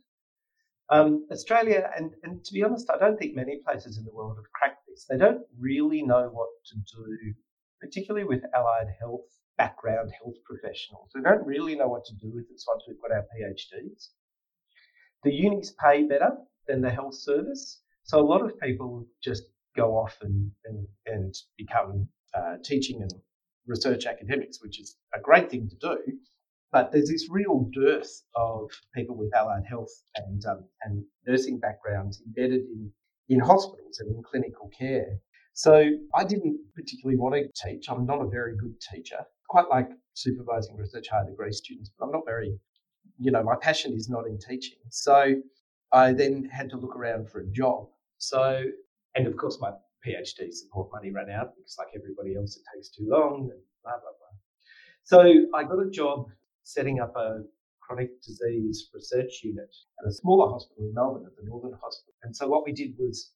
um, 0.89 1.25
Australia, 1.31 1.89
and, 1.96 2.12
and 2.24 2.43
to 2.43 2.53
be 2.53 2.63
honest, 2.63 2.89
I 2.89 2.98
don't 2.98 3.17
think 3.17 3.36
many 3.36 3.60
places 3.65 3.98
in 3.98 4.03
the 4.03 4.13
world 4.13 4.38
have 4.38 4.51
cracked 4.53 4.86
this. 4.88 5.05
They 5.10 5.17
don't 5.17 5.43
really 5.58 6.01
know 6.01 6.29
what 6.31 6.50
to 6.65 6.75
do, 6.75 7.34
particularly 7.79 8.25
with 8.25 8.43
allied 8.53 8.88
health 9.00 9.22
background 9.58 10.12
health 10.22 10.36
professionals. 10.43 11.12
We 11.13 11.22
don't 11.22 11.46
really 11.46 11.75
know 11.75 11.88
what 11.88 12.03
to 12.05 12.15
do 12.15 12.31
with 12.34 12.50
this 12.50 12.65
once 12.67 12.84
we've 12.88 13.01
got 13.01 13.12
our 13.12 13.25
PhDs. 13.31 14.10
The 15.24 15.31
unis 15.31 15.74
pay 15.79 16.03
better 16.03 16.31
than 16.67 16.81
the 16.81 16.89
health 16.89 17.15
service, 17.15 17.81
so 18.03 18.20
a 18.20 18.25
lot 18.25 18.41
of 18.41 18.60
people 18.60 19.05
just 19.24 19.43
go 19.75 19.91
off 19.98 20.17
and, 20.22 20.51
and, 20.65 20.88
and 21.05 21.36
become 21.58 22.08
uh, 22.34 22.58
teaching 22.63 23.01
and 23.01 23.13
research 23.68 24.06
academics, 24.06 24.62
which 24.62 24.80
is 24.80 24.96
a 25.15 25.20
great 25.20 25.50
thing 25.50 25.70
to 25.70 25.75
do. 25.75 25.98
But 26.72 26.91
there's 26.91 27.10
this 27.10 27.27
real 27.30 27.70
dearth 27.74 28.22
of 28.36 28.70
people 28.96 29.18
with 29.18 29.36
allied 29.36 29.65
health 29.68 29.91
and, 30.15 30.44
um, 30.46 30.63
and 30.84 31.03
nursing 31.27 31.60
backgrounds 31.60 32.22
embedded 32.25 32.62
in, 32.62 32.91
in 33.27 33.39
hospitals 33.39 34.00
and 34.00 34.15
in 34.15 34.24
clinical 34.24 34.70
care. 34.77 35.18
So 35.53 35.91
I 36.15 36.24
didn't 36.24 36.58
particularly 36.75 37.18
want 37.18 37.36
to 37.36 37.68
teach. 37.68 37.89
I'm 37.89 38.06
not 38.06 38.22
a 38.22 38.27
very 38.27 38.56
good 38.56 38.80
teacher. 38.80 39.20
Quite 39.50 39.68
like 39.70 39.89
supervising 40.13 40.77
research 40.77 41.08
higher 41.10 41.25
degree 41.25 41.51
students, 41.51 41.91
but 42.00 42.06
I'm 42.06 42.12
not 42.12 42.25
very, 42.25 42.58
you 43.20 43.32
know, 43.32 43.44
my 43.44 43.56
passion 43.62 43.91
is 43.94 44.08
not 44.08 44.25
in 44.25 44.39
teaching. 44.39 44.77
So 44.89 45.36
I 45.91 46.13
then 46.13 46.46
had 46.46 46.70
to 46.70 46.77
look 46.77 46.96
around 46.96 47.30
for 47.30 47.41
a 47.41 47.48
job. 47.48 47.89
So 48.18 48.63
and 49.15 49.27
of 49.27 49.36
course, 49.38 49.58
my 49.60 49.72
PhD 50.05 50.51
support 50.51 50.89
money 50.91 51.12
ran 51.12 51.29
out 51.29 51.55
because, 51.55 51.75
like 51.77 51.89
everybody 51.96 52.36
else, 52.36 52.58
it 52.58 52.63
takes 52.74 52.89
too 52.89 53.08
long 53.08 53.50
and 53.51 53.62
blah, 53.84 53.93
blah, 53.93 54.15
blah. 54.17 54.36
So 55.03 55.20
I 55.55 55.63
got 55.63 55.79
a 55.79 55.89
job 55.89 56.27
setting 56.63 57.00
up 57.00 57.15
a 57.15 57.41
chronic 57.79 58.22
disease 58.22 58.89
research 58.93 59.41
unit 59.43 59.75
at 60.00 60.08
a 60.08 60.13
smaller 60.13 60.51
hospital 60.51 60.86
in 60.86 60.93
Melbourne, 60.93 61.25
at 61.25 61.36
the 61.36 61.48
Northern 61.48 61.74
Hospital. 61.74 62.13
And 62.24 62.36
so 62.36 62.48
what 62.48 62.63
we 62.65 62.72
did 62.72 62.93
was 62.98 63.31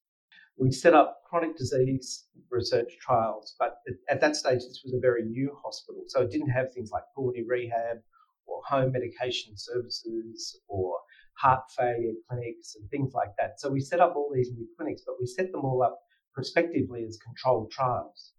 we 0.58 0.72
set 0.72 0.94
up 0.94 1.22
chronic 1.28 1.58
disease 1.58 2.26
research 2.50 2.94
trials, 3.02 3.56
but 3.60 3.80
at 4.10 4.22
that 4.22 4.36
stage, 4.36 4.60
this 4.60 4.82
was 4.86 4.94
a 4.94 5.00
very 5.00 5.24
new 5.24 5.52
hospital. 5.62 6.04
So 6.08 6.22
it 6.22 6.32
didn't 6.32 6.50
have 6.50 6.72
things 6.74 6.92
like 6.92 7.04
pulmonary 7.14 7.46
rehab 7.46 7.98
or 8.46 8.62
home 8.66 8.94
medication 8.94 9.58
services 9.58 10.62
or 10.68 10.98
heart 11.34 11.64
failure 11.76 12.14
clinics 12.30 12.76
and 12.80 12.90
things 12.90 13.14
like 13.14 13.36
that. 13.38 13.60
So 13.60 13.70
we 13.70 13.82
set 13.82 14.00
up 14.00 14.16
all 14.16 14.32
these 14.34 14.52
new 14.56 14.68
clinics, 14.78 15.02
but 15.06 15.16
we 15.20 15.26
set 15.28 15.52
them 15.52 15.66
all 15.66 15.84
up 15.84 16.00
prospectively 16.36 17.04
as 17.08 17.18
controlled 17.18 17.72
trials. 17.72 18.34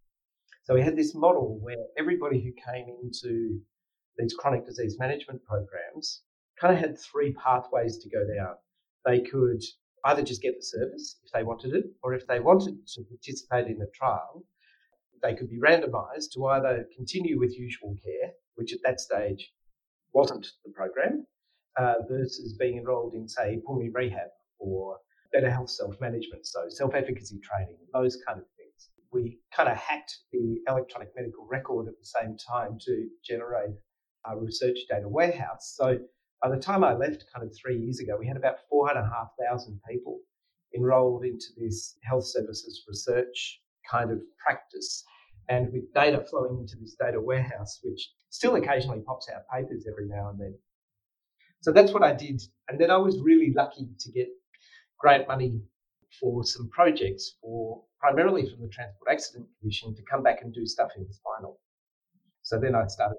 So 0.64 0.74
we 0.74 0.82
had 0.82 0.96
this 0.96 1.14
model 1.14 1.58
where 1.62 1.76
everybody 1.98 2.40
who 2.40 2.52
came 2.70 2.86
into 3.02 3.58
these 4.18 4.34
chronic 4.34 4.66
disease 4.66 4.96
management 4.98 5.42
programs 5.44 6.22
kind 6.60 6.74
of 6.74 6.80
had 6.80 6.98
three 6.98 7.32
pathways 7.34 7.98
to 7.98 8.10
go 8.10 8.26
down. 8.26 8.54
They 9.04 9.20
could 9.20 9.62
either 10.04 10.22
just 10.22 10.42
get 10.42 10.54
the 10.56 10.62
service 10.62 11.18
if 11.24 11.32
they 11.32 11.42
wanted 11.42 11.74
it, 11.74 11.84
or 12.02 12.14
if 12.14 12.26
they 12.26 12.40
wanted 12.40 12.86
to 12.86 13.02
participate 13.04 13.66
in 13.66 13.82
a 13.82 13.90
trial, 13.94 14.44
they 15.22 15.34
could 15.34 15.48
be 15.48 15.58
randomized 15.58 16.32
to 16.34 16.46
either 16.46 16.86
continue 16.96 17.38
with 17.38 17.58
usual 17.58 17.96
care, 18.04 18.32
which 18.54 18.72
at 18.72 18.80
that 18.84 19.00
stage 19.00 19.52
wasn't 20.12 20.46
the 20.64 20.70
program, 20.72 21.26
uh, 21.76 21.94
versus 22.08 22.56
being 22.58 22.78
enrolled 22.78 23.14
in, 23.14 23.28
say, 23.28 23.60
pulmonary 23.66 23.90
rehab 23.94 24.28
or 24.58 24.98
better 25.36 25.52
health 25.52 25.70
self 25.70 26.00
management, 26.00 26.46
so 26.46 26.64
self 26.68 26.94
efficacy 26.94 27.38
training, 27.40 27.76
those 27.92 28.18
kind 28.26 28.38
of 28.38 28.46
things. 28.56 28.90
We 29.12 29.38
kind 29.54 29.68
of 29.68 29.76
hacked 29.76 30.18
the 30.32 30.60
electronic 30.66 31.10
medical 31.14 31.46
record 31.50 31.88
at 31.88 31.94
the 31.98 32.06
same 32.06 32.36
time 32.38 32.78
to 32.86 33.08
generate 33.24 33.76
a 34.24 34.36
research 34.36 34.78
data 34.88 35.08
warehouse. 35.08 35.74
So 35.76 35.98
by 36.42 36.48
the 36.48 36.56
time 36.60 36.82
I 36.84 36.94
left, 36.94 37.24
kind 37.34 37.46
of 37.46 37.54
three 37.54 37.78
years 37.78 38.00
ago, 38.00 38.16
we 38.18 38.26
had 38.26 38.36
about 38.36 38.56
4,500 38.70 39.80
people 39.88 40.20
enrolled 40.74 41.24
into 41.24 41.46
this 41.56 41.96
health 42.02 42.26
services 42.26 42.84
research 42.88 43.60
kind 43.90 44.10
of 44.10 44.18
practice. 44.38 45.04
And 45.48 45.72
with 45.72 45.92
data 45.94 46.24
flowing 46.28 46.58
into 46.58 46.76
this 46.80 46.96
data 46.98 47.20
warehouse, 47.20 47.78
which 47.82 48.10
still 48.30 48.56
occasionally 48.56 49.00
pops 49.06 49.28
out 49.28 49.42
papers 49.52 49.86
every 49.88 50.08
now 50.08 50.30
and 50.30 50.40
then, 50.40 50.54
so 51.60 51.72
that's 51.72 51.92
what 51.92 52.02
I 52.02 52.12
did. 52.12 52.42
And 52.68 52.80
then 52.80 52.90
I 52.90 52.96
was 52.96 53.18
really 53.20 53.52
lucky 53.54 53.88
to 54.00 54.12
get 54.12 54.28
grant 54.98 55.28
money 55.28 55.60
for 56.20 56.44
some 56.44 56.68
projects 56.70 57.36
for 57.40 57.82
primarily 58.00 58.42
from 58.48 58.62
the 58.62 58.68
Transport 58.68 59.10
Accident 59.10 59.46
Commission 59.60 59.94
to 59.94 60.02
come 60.10 60.22
back 60.22 60.42
and 60.42 60.54
do 60.54 60.66
stuff 60.66 60.90
in 60.96 61.06
spinal. 61.12 61.60
So 62.42 62.58
then 62.60 62.74
I 62.74 62.86
started 62.86 63.18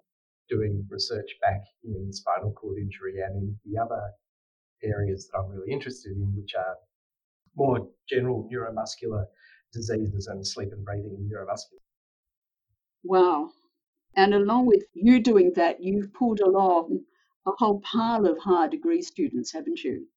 doing 0.50 0.86
research 0.89 1.36
back 1.41 1.62
in 1.84 2.12
spinal 2.12 2.51
cord 2.53 2.77
injury 2.77 3.22
and 3.22 3.36
in 3.36 3.60
the 3.65 3.79
other 3.79 4.01
areas 4.84 5.27
that 5.27 5.39
I'm 5.39 5.50
really 5.50 5.72
interested 5.72 6.13
in, 6.13 6.34
which 6.36 6.53
are 6.57 6.75
more 7.55 7.89
general 8.07 8.50
neuromuscular 8.51 9.25
diseases 9.74 10.27
and 10.27 10.46
sleep 10.46 10.69
and 10.72 10.86
breathing 10.86 11.15
and 11.17 11.29
neuromuscular. 11.29 11.81
Wow. 13.03 13.50
And 14.15 14.34
along 14.34 14.67
with 14.67 14.84
you 14.93 15.22
doing 15.22 15.51
that, 15.55 15.84
you've 15.84 16.13
pulled 16.13 16.39
along 16.39 17.01
a 17.46 17.51
whole 17.51 17.81
pile 17.81 18.25
of 18.25 18.38
higher 18.39 18.69
degree 18.69 19.01
students, 19.01 19.53
haven't 19.53 19.84
you? 19.84 20.07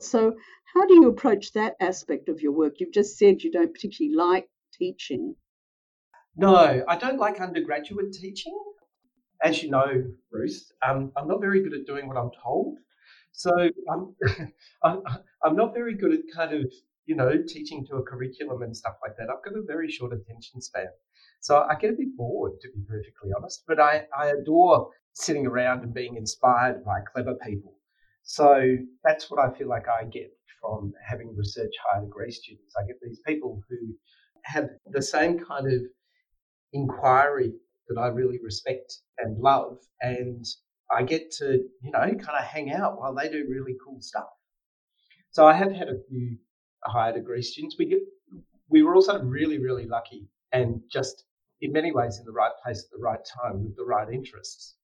So, 0.00 0.36
how 0.74 0.86
do 0.86 0.94
you 0.94 1.08
approach 1.08 1.52
that 1.52 1.74
aspect 1.80 2.28
of 2.28 2.40
your 2.40 2.52
work? 2.52 2.74
You've 2.78 2.92
just 2.92 3.16
said 3.18 3.42
you 3.42 3.50
don't 3.50 3.72
particularly 3.72 4.14
like 4.14 4.48
teaching. 4.72 5.34
No, 6.36 6.84
I 6.86 6.96
don't 6.96 7.18
like 7.18 7.40
undergraduate 7.40 8.12
teaching. 8.12 8.58
As 9.42 9.62
you 9.62 9.70
know, 9.70 10.04
Ruth, 10.30 10.70
um, 10.86 11.12
I'm 11.16 11.28
not 11.28 11.40
very 11.40 11.62
good 11.62 11.72
at 11.72 11.86
doing 11.86 12.08
what 12.08 12.16
I'm 12.16 12.30
told. 12.42 12.76
So 13.32 13.50
I'm, 14.84 15.02
I'm 15.44 15.56
not 15.56 15.74
very 15.74 15.94
good 15.94 16.12
at 16.12 16.20
kind 16.34 16.54
of, 16.54 16.72
you 17.06 17.14
know, 17.14 17.42
teaching 17.46 17.86
to 17.86 17.96
a 17.96 18.02
curriculum 18.02 18.62
and 18.62 18.76
stuff 18.76 18.96
like 19.02 19.16
that. 19.18 19.28
I've 19.30 19.44
got 19.44 19.58
a 19.58 19.62
very 19.62 19.90
short 19.90 20.12
attention 20.12 20.60
span. 20.60 20.88
So 21.40 21.66
I 21.70 21.74
get 21.74 21.90
a 21.90 21.96
bit 21.96 22.16
bored, 22.16 22.60
to 22.60 22.68
be 22.68 22.80
perfectly 22.86 23.30
honest. 23.36 23.64
But 23.66 23.80
I, 23.80 24.06
I 24.16 24.28
adore 24.28 24.90
sitting 25.12 25.46
around 25.46 25.82
and 25.84 25.94
being 25.94 26.16
inspired 26.16 26.84
by 26.84 27.00
clever 27.12 27.34
people. 27.34 27.75
So 28.28 28.76
that's 29.04 29.30
what 29.30 29.38
I 29.38 29.56
feel 29.56 29.68
like 29.68 29.86
I 29.88 30.04
get 30.04 30.32
from 30.60 30.92
having 31.08 31.36
research 31.36 31.72
higher 31.86 32.02
degree 32.02 32.32
students. 32.32 32.74
I 32.76 32.84
get 32.84 32.96
these 33.00 33.20
people 33.24 33.62
who 33.70 33.94
have 34.42 34.68
the 34.90 35.00
same 35.00 35.38
kind 35.38 35.72
of 35.72 35.80
inquiry 36.72 37.52
that 37.88 38.00
I 38.00 38.08
really 38.08 38.40
respect 38.42 38.98
and 39.18 39.38
love. 39.38 39.78
And 40.00 40.44
I 40.90 41.04
get 41.04 41.30
to, 41.38 41.52
you 41.80 41.90
know, 41.92 42.00
kind 42.00 42.36
of 42.36 42.44
hang 42.44 42.72
out 42.72 42.98
while 42.98 43.14
they 43.14 43.28
do 43.28 43.46
really 43.48 43.76
cool 43.84 44.00
stuff. 44.00 44.28
So 45.30 45.46
I 45.46 45.52
have 45.52 45.70
had 45.70 45.88
a 45.88 46.02
few 46.08 46.36
higher 46.84 47.12
degree 47.12 47.42
students. 47.42 47.76
We 47.78 47.86
get, 47.86 48.00
we 48.68 48.82
were 48.82 48.96
also 48.96 49.22
really, 49.22 49.58
really 49.58 49.86
lucky 49.86 50.26
and 50.50 50.80
just 50.90 51.22
in 51.60 51.70
many 51.70 51.92
ways 51.92 52.18
in 52.18 52.24
the 52.24 52.32
right 52.32 52.52
place 52.64 52.82
at 52.82 52.90
the 52.90 53.02
right 53.02 53.20
time 53.40 53.62
with 53.62 53.76
the 53.76 53.84
right 53.84 54.12
interests 54.12 54.74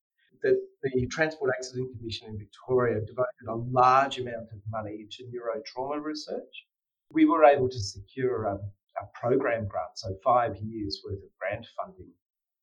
that 0.42 0.58
the 0.82 1.06
Transport 1.06 1.52
Accident 1.56 1.96
Commission 1.96 2.28
in 2.28 2.38
Victoria 2.38 3.00
devoted 3.00 3.48
a 3.48 3.54
large 3.54 4.18
amount 4.18 4.48
of 4.52 4.60
money 4.70 5.06
to 5.10 5.24
neurotrauma 5.24 6.02
research. 6.02 6.66
We 7.10 7.24
were 7.24 7.44
able 7.44 7.68
to 7.68 7.78
secure 7.78 8.44
a, 8.44 8.54
a 8.54 9.06
program 9.14 9.66
grant, 9.68 9.96
so 9.96 10.14
five 10.24 10.56
years 10.56 11.02
worth 11.04 11.18
of 11.18 11.30
grant 11.38 11.66
funding, 11.76 12.10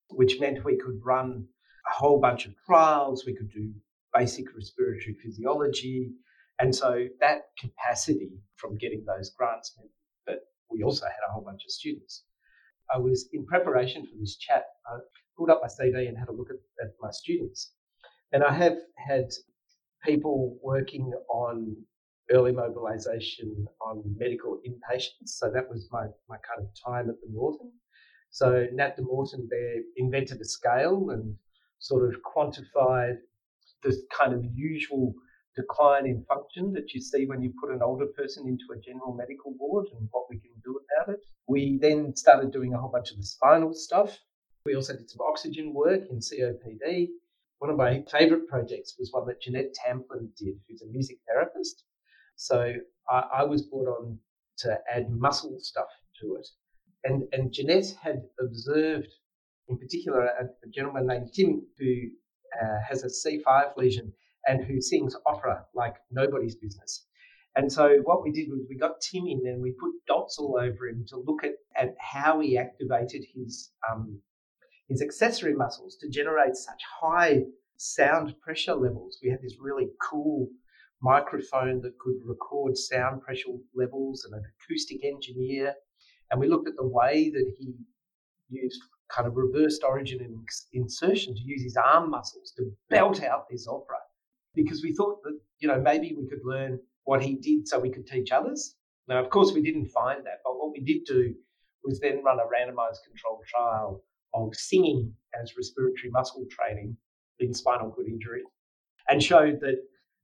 which 0.10 0.40
meant 0.40 0.66
we 0.66 0.78
could 0.78 1.00
run 1.04 1.48
a 1.88 1.94
whole 1.94 2.20
bunch 2.20 2.46
of 2.46 2.54
trials, 2.66 3.26
we 3.26 3.36
could 3.36 3.52
do 3.52 3.72
basic 4.14 4.46
respiratory 4.56 5.16
physiology. 5.24 6.12
And 6.60 6.76
so 6.76 7.06
that 7.22 7.44
capacity 7.58 8.32
from 8.58 8.78
getting 8.78 9.06
those 9.06 9.30
grants 9.30 9.74
meant 9.78 9.92
that 10.28 10.40
we 10.70 10.84
also 10.84 11.06
had 11.06 11.30
a 11.30 11.32
whole 11.32 11.44
bunch 11.44 11.64
of 11.64 11.72
students. 11.72 12.24
I 12.94 12.98
was 12.98 13.30
in 13.34 13.46
preparation 13.46 14.06
for 14.06 14.18
this 14.20 14.38
chat. 14.38 14.66
I 14.88 14.98
pulled 15.38 15.50
up 15.50 15.62
my 15.62 15.68
CV 15.68 16.08
and 16.08 16.18
had 16.18 16.30
a 16.30 16.34
look 16.34 16.50
at, 16.50 16.86
at 16.86 16.94
my 17.02 17.12
students. 17.12 17.74
And 18.32 18.44
I 18.44 18.54
have 18.54 18.78
had 18.96 19.30
people 20.04 20.58
working 20.64 21.12
on 21.30 21.76
early 22.32 22.52
mobilisation 22.52 23.66
on 23.82 24.04
medical 24.18 24.60
inpatients. 24.68 25.30
So 25.30 25.52
that 25.52 25.68
was 25.70 25.90
my, 25.92 26.06
my 26.28 26.38
kind 26.38 26.62
of 26.62 26.68
time 26.86 27.10
at 27.10 27.16
the 27.22 27.28
Northern. 27.32 27.72
So 28.30 28.68
Nat 28.74 28.96
de 28.96 29.02
Morton 29.02 29.48
there 29.50 29.82
invented 29.98 30.40
a 30.40 30.46
scale 30.46 31.10
and 31.10 31.36
sort 31.80 32.08
of 32.08 32.22
quantified 32.22 33.18
the 33.84 34.00
kind 34.16 34.34
of 34.34 34.46
usual 34.54 35.14
decline 35.56 36.06
in 36.06 36.24
function 36.26 36.74
that 36.74 36.94
you 36.94 37.02
see 37.02 37.26
when 37.26 37.42
you 37.42 37.54
put 37.60 37.72
an 37.72 37.82
older 37.82 38.06
person 38.18 38.48
into 38.48 38.66
a 38.74 38.82
general 38.82 39.14
medical 39.14 39.54
ward 39.58 39.88
and 39.94 40.08
what 40.12 40.26
we 40.30 40.40
can 40.40 40.52
do 40.64 40.80
about 40.80 41.14
it. 41.14 41.20
We 41.48 41.80
then 41.82 42.16
started 42.16 42.52
doing 42.52 42.74
a 42.74 42.78
whole 42.78 42.92
bunch 42.92 43.12
of 43.12 43.18
the 43.18 43.24
spinal 43.24 43.74
stuff. 43.74 44.18
We 44.66 44.76
also 44.76 44.94
did 44.94 45.10
some 45.10 45.26
oxygen 45.28 45.74
work 45.74 46.04
in 46.10 46.20
COPD. 46.20 47.08
One 47.60 47.72
of 47.72 47.78
my 47.78 48.04
favourite 48.12 48.48
projects 48.48 48.96
was 48.98 49.10
one 49.12 49.28
that 49.28 49.42
Jeanette 49.42 49.74
Tamplin 49.74 50.30
did, 50.38 50.56
who's 50.68 50.82
a 50.82 50.88
music 50.88 51.18
therapist. 51.28 51.84
So 52.36 52.74
I, 53.10 53.24
I 53.40 53.44
was 53.44 53.64
brought 53.64 53.88
on 53.88 54.20
to 54.60 54.78
add 54.94 55.10
muscle 55.10 55.58
stuff 55.60 55.90
to 56.22 56.36
it. 56.36 56.48
And, 57.04 57.24
and 57.32 57.52
Jeanette 57.52 57.96
had 58.02 58.22
observed, 58.40 59.08
in 59.68 59.78
particular, 59.78 60.26
a, 60.26 60.46
a 60.46 60.70
gentleman 60.74 61.08
named 61.08 61.32
Tim 61.34 61.66
who 61.78 61.94
uh, 62.62 62.78
has 62.88 63.04
a 63.04 63.08
C5 63.08 63.76
lesion 63.78 64.14
and 64.50 64.66
who 64.66 64.82
sings 64.82 65.16
opera 65.28 65.64
like 65.76 65.94
nobody's 66.12 66.56
business. 66.56 67.06
And 67.56 67.72
so 67.72 67.98
what 68.04 68.24
we 68.24 68.32
did 68.32 68.50
was 68.50 68.66
we 68.68 68.76
got 68.76 69.00
Tim 69.00 69.28
in 69.28 69.42
and 69.46 69.62
we 69.62 69.72
put 69.72 69.92
dots 70.08 70.40
all 70.40 70.58
over 70.60 70.88
him 70.88 71.06
to 71.10 71.18
look 71.18 71.44
at, 71.44 71.54
at 71.76 71.96
how 72.00 72.40
he 72.40 72.58
activated 72.58 73.24
his 73.34 73.72
um, 73.90 74.20
his 74.88 75.02
accessory 75.04 75.54
muscles 75.54 75.98
to 75.98 76.10
generate 76.10 76.56
such 76.56 76.82
high 77.02 77.44
sound 77.78 78.34
pressure 78.42 78.74
levels. 78.74 79.20
We 79.24 79.30
had 79.30 79.42
this 79.42 79.58
really 79.62 79.90
cool 80.02 80.48
microphone 81.02 81.82
that 81.82 82.00
could 82.00 82.20
record 82.26 82.76
sound 82.76 83.22
pressure 83.22 83.50
levels 83.76 84.26
and 84.26 84.34
an 84.34 84.44
acoustic 84.52 85.06
engineer. 85.06 85.76
And 86.32 86.40
we 86.40 86.48
looked 86.48 86.68
at 86.68 86.76
the 86.76 86.88
way 86.88 87.30
that 87.30 87.54
he 87.58 87.74
used 88.50 88.82
kind 89.10 89.28
of 89.28 89.36
reversed 89.36 89.84
origin 89.84 90.22
and 90.22 90.36
insertion 90.74 91.36
to 91.36 91.42
use 91.42 91.64
his 91.64 91.78
arm 91.78 92.10
muscles 92.10 92.52
to 92.58 92.72
belt 92.90 93.24
out 93.24 93.48
this 93.50 93.68
opera 93.68 93.98
because 94.64 94.84
we 94.84 94.94
thought 94.94 95.22
that, 95.24 95.40
you 95.60 95.68
know, 95.68 95.80
maybe 95.80 96.16
we 96.18 96.28
could 96.28 96.44
learn 96.44 96.80
what 97.04 97.22
he 97.22 97.36
did 97.36 97.68
so 97.68 97.80
we 97.80 97.90
could 97.90 98.08
teach 98.08 98.32
others. 98.32 98.76
Now, 99.08 99.24
of 99.24 99.30
course, 99.30 99.52
we 99.54 99.62
didn't 99.62 99.88
find 99.88 100.26
that, 100.26 100.40
but 100.44 100.58
what 100.58 100.72
we 100.72 100.82
did 100.82 101.06
do 101.06 101.34
was 101.84 102.00
then 102.00 102.24
run 102.24 102.40
a 102.40 102.44
randomized 102.44 103.00
controlled 103.08 103.44
trial 103.48 104.04
of 104.34 104.56
singing 104.56 105.14
as 105.42 105.54
respiratory 105.58 106.12
muscle 106.12 106.46
training 106.50 106.96
in 107.40 107.54
spinal 107.54 107.92
cord 107.92 108.08
injury 108.08 108.44
and 109.08 109.24
showed 109.24 109.60
that 109.62 109.78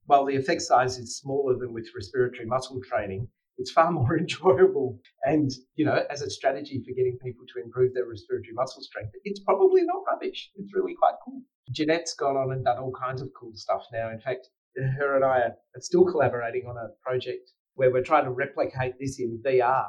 while 0.06 0.24
the 0.24 0.36
effect 0.36 0.62
size 0.62 0.98
is 0.98 1.18
smaller 1.18 1.58
than 1.58 1.72
with 1.72 1.88
respiratory 1.94 2.46
muscle 2.46 2.80
training, 2.88 3.26
it's 3.58 3.70
far 3.70 3.90
more 3.90 4.18
enjoyable. 4.18 4.98
And, 5.24 5.50
you 5.74 5.84
know, 5.84 6.04
as 6.10 6.22
a 6.22 6.30
strategy 6.30 6.82
for 6.86 6.94
getting 6.94 7.18
people 7.22 7.44
to 7.54 7.62
improve 7.62 7.94
their 7.94 8.06
respiratory 8.06 8.52
muscle 8.54 8.82
strength, 8.82 9.12
it's 9.24 9.40
probably 9.40 9.82
not 9.82 10.02
rubbish. 10.06 10.50
It's 10.56 10.74
really 10.74 10.94
quite 10.94 11.14
cool. 11.24 11.42
Jeanette's 11.70 12.14
gone 12.14 12.36
on 12.36 12.52
and 12.52 12.64
done 12.64 12.78
all 12.78 12.92
kinds 12.92 13.22
of 13.22 13.30
cool 13.38 13.52
stuff 13.54 13.82
now. 13.92 14.10
In 14.10 14.20
fact, 14.20 14.48
her 14.76 15.16
and 15.16 15.24
I 15.24 15.38
are 15.38 15.56
still 15.80 16.04
collaborating 16.04 16.66
on 16.66 16.76
a 16.76 16.88
project 17.02 17.50
where 17.74 17.90
we're 17.90 18.02
trying 18.02 18.24
to 18.24 18.30
replicate 18.30 18.94
this 19.00 19.18
in 19.18 19.40
VR 19.44 19.88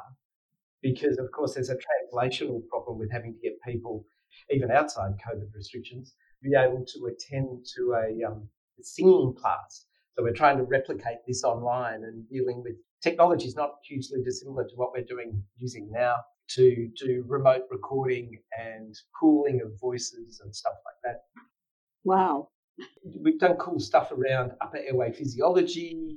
because, 0.82 1.18
of 1.18 1.30
course, 1.32 1.54
there's 1.54 1.70
a 1.70 1.76
translational 1.76 2.66
problem 2.68 2.98
with 2.98 3.10
having 3.10 3.34
to 3.34 3.40
get 3.40 3.54
people, 3.66 4.04
even 4.50 4.70
outside 4.70 5.12
COVID 5.26 5.54
restrictions, 5.54 6.14
be 6.42 6.52
able 6.56 6.84
to 6.86 7.06
attend 7.06 7.66
to 7.76 7.94
a, 7.94 8.28
um, 8.28 8.48
singing 8.80 9.34
class. 9.34 9.86
So 10.16 10.22
we're 10.22 10.32
trying 10.32 10.58
to 10.58 10.64
replicate 10.64 11.18
this 11.26 11.42
online 11.44 12.04
and 12.04 12.28
dealing 12.28 12.62
with 12.62 12.74
technology 13.02 13.46
is 13.46 13.56
not 13.56 13.74
hugely 13.84 14.22
dissimilar 14.22 14.64
to 14.64 14.74
what 14.74 14.92
we're 14.92 15.04
doing 15.04 15.42
using 15.56 15.90
now 15.92 16.16
to 16.48 16.88
do 16.98 17.24
remote 17.26 17.62
recording 17.70 18.38
and 18.58 18.96
pooling 19.20 19.60
of 19.60 19.78
voices 19.78 20.40
and 20.42 20.54
stuff 20.54 20.74
like 20.84 20.96
that. 21.04 21.22
Wow. 22.04 22.48
We've 23.20 23.38
done 23.38 23.56
cool 23.56 23.80
stuff 23.80 24.12
around 24.12 24.52
upper 24.60 24.78
airway 24.78 25.12
physiology, 25.12 26.16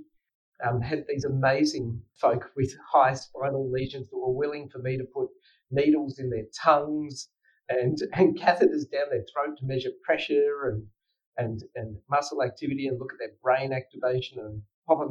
um, 0.63 0.79
had 0.81 1.05
these 1.07 1.25
amazing 1.25 2.01
folk 2.19 2.51
with 2.55 2.73
high 2.91 3.13
spinal 3.13 3.69
lesions 3.69 4.09
that 4.09 4.17
were 4.17 4.31
willing 4.31 4.69
for 4.69 4.79
me 4.79 4.97
to 4.97 5.03
put 5.03 5.29
needles 5.71 6.19
in 6.19 6.29
their 6.29 6.45
tongues 6.63 7.29
and, 7.69 7.97
and 8.13 8.37
catheters 8.37 8.89
down 8.91 9.09
their 9.09 9.25
throat 9.33 9.57
to 9.57 9.65
measure 9.65 9.89
pressure 10.03 10.69
and, 10.69 10.85
and, 11.37 11.63
and 11.75 11.97
muscle 12.09 12.43
activity 12.43 12.87
and 12.87 12.99
look 12.99 13.11
at 13.11 13.19
their 13.19 13.35
brain 13.41 13.73
activation 13.73 14.39
and 14.39 14.61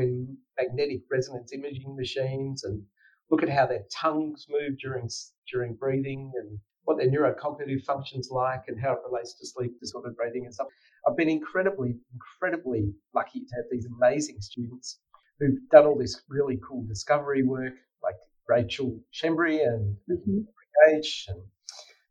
in 0.01 0.37
magnetic 0.59 1.03
resonance 1.11 1.53
imaging 1.53 1.97
machines 1.97 2.65
and 2.65 2.83
look 3.31 3.43
at 3.43 3.49
how 3.49 3.67
their 3.67 3.85
tongues 3.95 4.47
move 4.49 4.79
during, 4.79 5.09
during 5.51 5.75
breathing 5.75 6.33
and 6.37 6.59
what 6.85 6.99
their 6.99 7.11
neurocognitive 7.11 7.85
functions 7.85 8.29
like 8.31 8.65
and 8.69 8.81
how 8.81 8.93
it 8.93 8.99
relates 9.09 9.35
to 9.35 9.47
sleep 9.47 9.73
disordered 9.81 10.17
breathing 10.17 10.45
and 10.45 10.55
stuff. 10.55 10.67
I've 11.07 11.17
been 11.17 11.29
incredibly, 11.29 11.97
incredibly 12.13 12.93
lucky 13.15 13.41
to 13.41 13.55
have 13.57 13.65
these 13.71 13.87
amazing 13.97 14.41
students 14.41 14.99
who've 15.39 15.59
done 15.71 15.87
all 15.87 15.97
this 15.97 16.23
really 16.29 16.59
cool 16.67 16.85
discovery 16.87 17.43
work, 17.43 17.75
like 18.03 18.17
Rachel 18.49 18.99
Schembri 19.15 19.67
and 19.67 19.97
mm-hmm. 20.11 20.41
H 20.95 21.27
and 21.29 21.41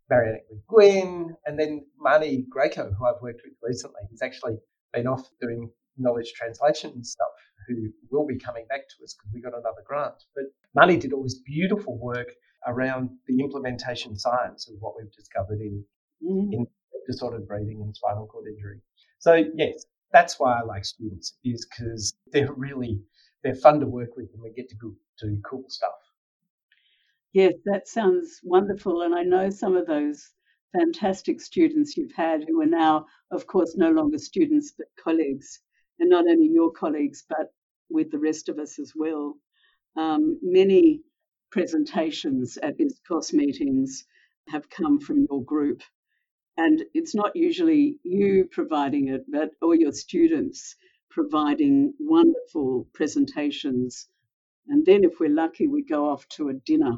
Marianne 0.09 0.39
Gwynn, 0.67 1.35
and 1.45 1.59
then 1.59 1.85
Marnie 2.03 2.45
Graco, 2.47 2.91
who 2.97 3.05
I've 3.05 3.21
worked 3.21 3.41
with 3.43 3.53
recently. 3.61 4.01
He's 4.09 4.21
actually 4.21 4.57
been 4.91 5.07
off 5.07 5.29
doing 5.39 5.69
knowledge 5.97 6.33
translation 6.33 6.91
and 6.91 7.05
stuff, 7.05 7.27
who 7.75 7.89
will 8.11 8.25
be 8.25 8.37
coming 8.37 8.65
back 8.67 8.81
to 8.89 9.03
us 9.03 9.13
because 9.13 9.31
we 9.33 9.41
got 9.41 9.53
another 9.53 9.83
grant. 9.85 10.15
But 10.35 10.45
Marnie 10.77 10.99
did 10.99 11.13
all 11.13 11.23
this 11.23 11.39
beautiful 11.45 11.97
work 11.97 12.29
around 12.67 13.09
the 13.27 13.39
implementation 13.39 14.17
science 14.17 14.69
of 14.69 14.75
what 14.79 14.95
we've 14.97 15.11
discovered 15.11 15.61
in, 15.61 15.83
mm. 16.23 16.53
in 16.53 16.67
disordered 17.07 17.47
breathing 17.47 17.81
and 17.81 17.95
spinal 17.95 18.27
cord 18.27 18.45
injury. 18.47 18.81
So 19.19 19.43
yes, 19.55 19.85
that's 20.11 20.39
why 20.39 20.59
I 20.59 20.63
like 20.63 20.85
students 20.85 21.37
is 21.43 21.65
because 21.65 22.13
they're 22.31 22.51
really 22.53 23.01
they're 23.43 23.55
fun 23.55 23.79
to 23.79 23.85
work 23.85 24.17
with 24.17 24.29
and 24.33 24.41
we 24.41 24.51
get 24.51 24.69
to 24.69 24.75
do 25.21 25.41
cool 25.49 25.63
stuff. 25.69 25.93
Yes, 27.31 27.53
that 27.65 27.87
sounds 27.87 28.39
wonderful, 28.43 29.03
and 29.03 29.13
I 29.13 29.21
know 29.23 29.51
some 29.51 29.77
of 29.77 29.85
those 29.85 30.31
fantastic 30.73 31.39
students 31.41 31.95
you've 31.95 32.15
had 32.15 32.43
who 32.47 32.59
are 32.61 32.65
now, 32.65 33.05
of 33.31 33.45
course, 33.45 33.75
no 33.77 33.91
longer 33.91 34.17
students 34.17 34.73
but 34.75 34.87
colleagues, 35.01 35.59
and 35.99 36.09
not 36.09 36.25
only 36.27 36.47
your 36.47 36.71
colleagues 36.71 37.23
but 37.29 37.53
with 37.89 38.11
the 38.11 38.19
rest 38.19 38.49
of 38.49 38.59
us 38.59 38.79
as 38.79 38.93
well. 38.95 39.37
Um, 39.95 40.39
many 40.41 41.01
presentations 41.51 42.57
at 42.57 42.77
ISCOS 42.77 43.33
meetings 43.33 44.05
have 44.47 44.69
come 44.69 44.99
from 44.99 45.25
your 45.29 45.43
group. 45.43 45.81
And 46.57 46.83
it's 46.93 47.15
not 47.15 47.35
usually 47.35 47.99
you 48.03 48.47
providing 48.51 49.07
it, 49.09 49.25
but 49.29 49.51
all 49.61 49.75
your 49.75 49.93
students 49.93 50.75
providing 51.09 51.93
wonderful 51.99 52.87
presentations. 52.93 54.07
And 54.67 54.85
then, 54.85 55.03
if 55.03 55.19
we're 55.19 55.29
lucky, 55.29 55.67
we 55.67 55.83
go 55.83 56.09
off 56.09 56.27
to 56.29 56.49
a 56.49 56.53
dinner 56.53 56.97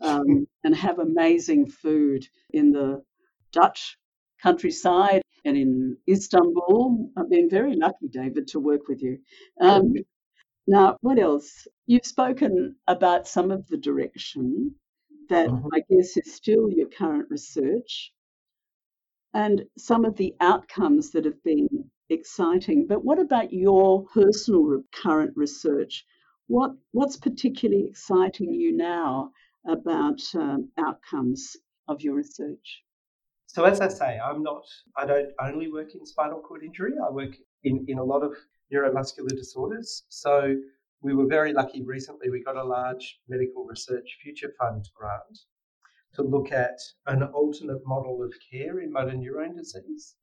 um, 0.00 0.46
and 0.64 0.74
have 0.74 0.98
amazing 0.98 1.66
food 1.66 2.26
in 2.50 2.72
the 2.72 3.02
Dutch 3.52 3.98
countryside 4.42 5.22
and 5.46 5.56
in 5.56 5.96
Istanbul. 6.08 7.10
I've 7.16 7.30
been 7.30 7.48
very 7.48 7.76
lucky, 7.76 8.08
David, 8.08 8.48
to 8.48 8.60
work 8.60 8.88
with 8.88 9.00
you. 9.00 9.18
Um, 9.60 9.94
now, 10.66 10.98
what 11.00 11.18
else? 11.18 11.68
You've 11.86 12.04
spoken 12.04 12.74
about 12.88 13.28
some 13.28 13.52
of 13.52 13.66
the 13.68 13.76
direction 13.76 14.74
that 15.28 15.48
uh-huh. 15.48 15.68
I 15.72 15.80
guess 15.88 16.16
is 16.16 16.34
still 16.34 16.70
your 16.70 16.88
current 16.88 17.28
research 17.30 18.12
and 19.34 19.64
some 19.78 20.04
of 20.04 20.16
the 20.16 20.34
outcomes 20.40 21.12
that 21.12 21.24
have 21.24 21.42
been 21.44 21.68
exciting. 22.10 22.86
But 22.88 23.04
what 23.04 23.20
about 23.20 23.52
your 23.52 24.04
personal 24.06 24.82
current 24.92 25.32
research? 25.36 26.04
What, 26.48 26.72
what's 26.90 27.16
particularly 27.16 27.86
exciting 27.86 28.52
you 28.52 28.76
now 28.76 29.30
about 29.66 30.20
um, 30.34 30.70
outcomes 30.78 31.56
of 31.86 32.02
your 32.02 32.14
research? 32.14 32.82
So 33.56 33.64
as 33.64 33.80
I 33.80 33.88
say, 33.88 34.20
I'm 34.22 34.42
not. 34.42 34.64
I 34.98 35.06
don't 35.06 35.30
only 35.40 35.72
work 35.72 35.94
in 35.94 36.04
spinal 36.04 36.42
cord 36.42 36.62
injury. 36.62 36.92
I 37.02 37.10
work 37.10 37.34
in, 37.64 37.86
in 37.88 37.96
a 37.96 38.04
lot 38.04 38.22
of 38.22 38.36
neuromuscular 38.70 39.30
disorders. 39.30 40.04
So 40.10 40.56
we 41.00 41.14
were 41.14 41.24
very 41.24 41.54
lucky 41.54 41.82
recently, 41.82 42.28
we 42.28 42.44
got 42.44 42.58
a 42.58 42.62
large 42.62 43.18
medical 43.30 43.64
research 43.64 44.18
future 44.22 44.52
fund 44.60 44.86
grant 44.94 45.38
to 46.16 46.22
look 46.22 46.52
at 46.52 46.78
an 47.06 47.22
alternate 47.22 47.80
model 47.86 48.22
of 48.22 48.34
care 48.52 48.80
in 48.80 48.92
motor 48.92 49.16
neurone 49.16 49.56
disease. 49.56 50.16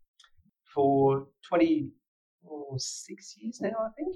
For 0.72 1.26
26 1.50 3.36
years 3.40 3.62
now, 3.62 3.74
I 3.84 3.90
think, 3.98 4.16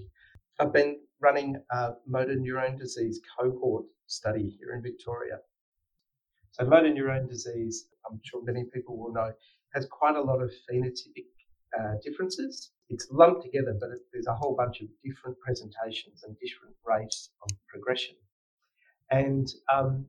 I've 0.60 0.74
been 0.74 1.00
running 1.20 1.56
a 1.72 1.94
motor 2.06 2.36
neurone 2.36 2.78
disease 2.78 3.20
cohort 3.36 3.86
study 4.06 4.56
here 4.60 4.76
in 4.76 4.84
Victoria. 4.84 5.40
So, 6.60 6.66
motor 6.66 6.92
neurone 6.92 7.28
disease, 7.28 7.86
I'm 8.10 8.20
sure 8.24 8.44
many 8.44 8.64
people 8.74 8.98
will 8.98 9.14
know, 9.14 9.32
has 9.76 9.86
quite 9.86 10.16
a 10.16 10.22
lot 10.22 10.42
of 10.42 10.50
phenotypic 10.68 11.28
uh, 11.78 11.96
differences. 12.04 12.72
It's 12.90 13.08
lumped 13.12 13.44
together, 13.44 13.78
but 13.80 13.90
it, 13.92 14.00
there's 14.12 14.26
a 14.26 14.34
whole 14.34 14.56
bunch 14.56 14.82
of 14.82 14.88
different 15.06 15.38
presentations 15.40 16.24
and 16.24 16.36
different 16.40 16.76
rates 16.84 17.30
of 17.44 17.56
progression. 17.68 18.16
And 19.12 19.48
um, 19.72 20.08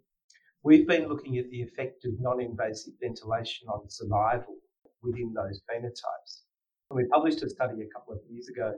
we've 0.63 0.89
been 0.89 1.07
looking 1.07 1.37
at 1.37 1.51
the 1.51 1.61
effect 1.61 2.07
of 2.07 2.13
non-invasive 2.19 2.95
ventilation 2.99 3.69
on 3.69 3.91
survival 3.91 4.57
within 5.03 5.35
those 5.35 5.61
phenotypes. 5.71 6.45
And 6.89 6.97
we 6.97 7.05
published 7.13 7.43
a 7.43 7.51
study 7.51 7.83
a 7.83 7.93
couple 7.93 8.15
of 8.15 8.21
years 8.27 8.49
ago, 8.49 8.73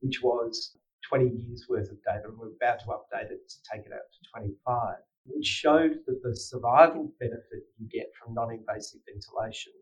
which 0.00 0.20
was 0.20 0.76
20 1.08 1.28
years 1.28 1.66
worth 1.68 1.92
of 1.92 2.02
data, 2.04 2.24
and 2.24 2.36
we're 2.36 2.56
about 2.60 2.80
to 2.80 2.86
update 2.86 3.30
it 3.30 3.48
to 3.48 3.56
take 3.72 3.86
it 3.86 3.92
out 3.92 4.10
to 4.10 4.30
25, 4.32 4.96
which 5.28 5.46
showed 5.46 5.98
that 6.06 6.22
the 6.22 6.34
survival 6.34 7.12
benefit 7.20 7.64
you 7.78 7.88
get 7.88 8.06
from 8.14 8.34
non-invasive 8.34 9.00
ventilation 9.06 9.72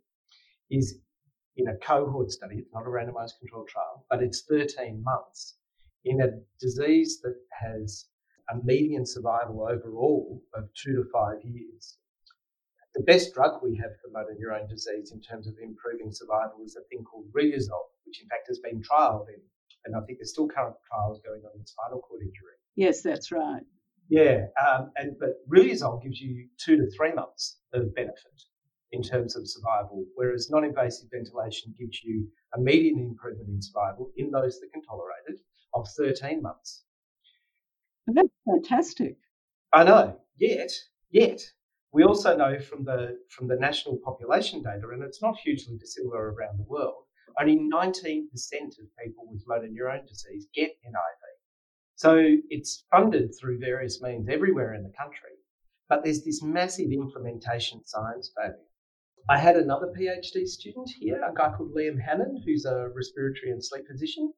is 0.70 0.98
in 1.56 1.68
a 1.68 1.76
cohort 1.76 2.30
study, 2.30 2.56
it's 2.56 2.72
not 2.74 2.86
a 2.86 2.90
randomized 2.90 3.38
controlled 3.40 3.68
trial, 3.68 4.04
but 4.10 4.22
it's 4.22 4.44
13 4.48 5.02
months 5.02 5.56
in 6.04 6.20
a 6.20 6.28
disease 6.60 7.20
that 7.22 7.36
has 7.50 8.06
a 8.50 8.56
median 8.62 9.06
survival 9.06 9.66
overall 9.68 10.42
of 10.54 10.68
two 10.74 10.94
to 10.94 11.04
five 11.12 11.38
years. 11.42 11.98
The 12.94 13.02
best 13.02 13.34
drug 13.34 13.62
we 13.62 13.76
have 13.76 13.92
for 14.00 14.10
motor 14.10 14.34
neurone 14.38 14.68
disease 14.68 15.12
in 15.12 15.20
terms 15.20 15.46
of 15.46 15.54
improving 15.60 16.12
survival 16.12 16.60
is 16.64 16.76
a 16.76 16.84
thing 16.88 17.04
called 17.04 17.26
riluzole, 17.32 17.90
which 18.04 18.22
in 18.22 18.28
fact 18.28 18.48
has 18.48 18.58
been 18.60 18.80
trialled 18.82 19.28
in, 19.28 19.40
and 19.84 19.96
I 19.96 20.00
think 20.06 20.18
there's 20.18 20.30
still 20.30 20.48
current 20.48 20.76
trials 20.88 21.20
going 21.24 21.42
on 21.42 21.58
in 21.58 21.66
spinal 21.66 22.00
cord 22.00 22.22
injury. 22.22 22.56
Yes, 22.76 23.02
that's 23.02 23.32
right. 23.32 23.62
Yeah, 24.08 24.46
um, 24.60 24.92
and 24.96 25.16
but 25.18 25.30
riluzole 25.48 26.02
gives 26.02 26.20
you 26.20 26.48
two 26.58 26.76
to 26.76 26.90
three 26.96 27.12
months 27.12 27.58
of 27.72 27.94
benefit 27.94 28.42
in 28.92 29.02
terms 29.02 29.36
of 29.36 29.48
survival, 29.48 30.04
whereas 30.14 30.48
non-invasive 30.48 31.08
ventilation 31.10 31.74
gives 31.78 32.02
you 32.04 32.28
a 32.56 32.60
median 32.60 32.98
improvement 33.00 33.48
in 33.48 33.60
survival 33.60 34.10
in 34.16 34.30
those 34.30 34.60
that 34.60 34.72
can 34.72 34.82
tolerate 34.82 35.26
it 35.26 35.40
of 35.74 35.86
13 35.96 36.40
months. 36.40 36.84
That's 38.06 38.28
fantastic. 38.44 39.16
I 39.72 39.82
know. 39.82 40.20
Yet, 40.36 40.70
yet, 41.10 41.40
we 41.92 42.04
also 42.04 42.36
know 42.36 42.58
from 42.58 42.84
the 42.84 43.18
from 43.30 43.48
the 43.48 43.56
national 43.56 43.98
population 44.04 44.62
data, 44.62 44.86
and 44.92 45.02
it's 45.02 45.22
not 45.22 45.36
hugely 45.38 45.76
dissimilar 45.76 46.32
around 46.32 46.58
the 46.58 46.64
world. 46.68 47.04
Only 47.40 47.56
19% 47.56 48.28
of 48.78 48.86
people 49.02 49.24
with 49.30 49.42
motor 49.46 49.68
neurone 49.68 50.06
disease 50.06 50.46
get 50.54 50.70
NIV. 50.86 51.25
So 51.98 52.20
it's 52.50 52.84
funded 52.90 53.34
through 53.34 53.58
various 53.58 54.02
means 54.02 54.28
everywhere 54.28 54.74
in 54.74 54.82
the 54.82 54.92
country, 54.98 55.30
but 55.88 56.04
there's 56.04 56.22
this 56.24 56.42
massive 56.42 56.92
implementation 56.92 57.82
science 57.86 58.30
failure. 58.36 58.58
I 59.30 59.38
had 59.38 59.56
another 59.56 59.94
PhD 59.98 60.46
student 60.46 60.90
here, 60.90 61.22
a 61.24 61.32
guy 61.34 61.52
called 61.56 61.74
Liam 61.74 61.98
Hannan, 61.98 62.42
who's 62.44 62.66
a 62.66 62.90
respiratory 62.94 63.50
and 63.50 63.64
sleep 63.64 63.86
physician, 63.86 64.30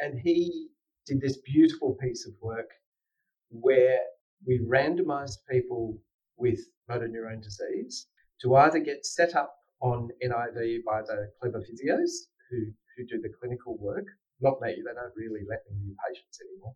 and 0.00 0.18
he 0.18 0.70
did 1.06 1.20
this 1.20 1.38
beautiful 1.46 1.94
piece 2.02 2.26
of 2.26 2.34
work 2.42 2.68
where 3.50 4.00
we 4.44 4.58
randomized 4.58 5.38
people 5.48 5.96
with 6.36 6.58
motor 6.88 7.06
neurone 7.06 7.40
disease 7.40 8.08
to 8.40 8.56
either 8.56 8.80
get 8.80 9.06
set 9.06 9.36
up 9.36 9.54
on 9.80 10.08
NIV 10.20 10.82
by 10.84 11.02
the 11.02 11.30
clever 11.40 11.60
physios 11.60 12.26
who, 12.50 12.58
who 12.96 13.06
do 13.06 13.20
the 13.22 13.32
clinical 13.38 13.78
work. 13.78 14.06
Not 14.40 14.60
me, 14.60 14.74
they 14.84 14.94
don't 14.94 15.14
really 15.16 15.46
let 15.48 15.62
me 15.70 15.78
view 15.80 15.94
patients 16.08 16.40
anymore. 16.40 16.74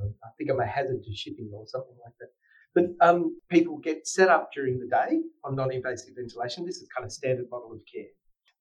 I 0.00 0.28
think 0.38 0.50
I'm 0.50 0.60
a 0.60 0.66
hazard 0.66 1.02
to 1.04 1.14
shipping 1.14 1.50
or 1.52 1.66
something 1.66 1.96
like 2.04 2.14
that. 2.20 2.28
But 2.74 3.06
um, 3.06 3.38
people 3.50 3.78
get 3.78 4.06
set 4.06 4.28
up 4.28 4.50
during 4.52 4.78
the 4.78 4.86
day 4.86 5.20
on 5.44 5.56
non-invasive 5.56 6.14
ventilation. 6.16 6.64
This 6.64 6.78
is 6.78 6.88
kind 6.94 7.04
of 7.04 7.12
standard 7.12 7.46
model 7.50 7.72
of 7.72 7.80
care. 7.92 8.08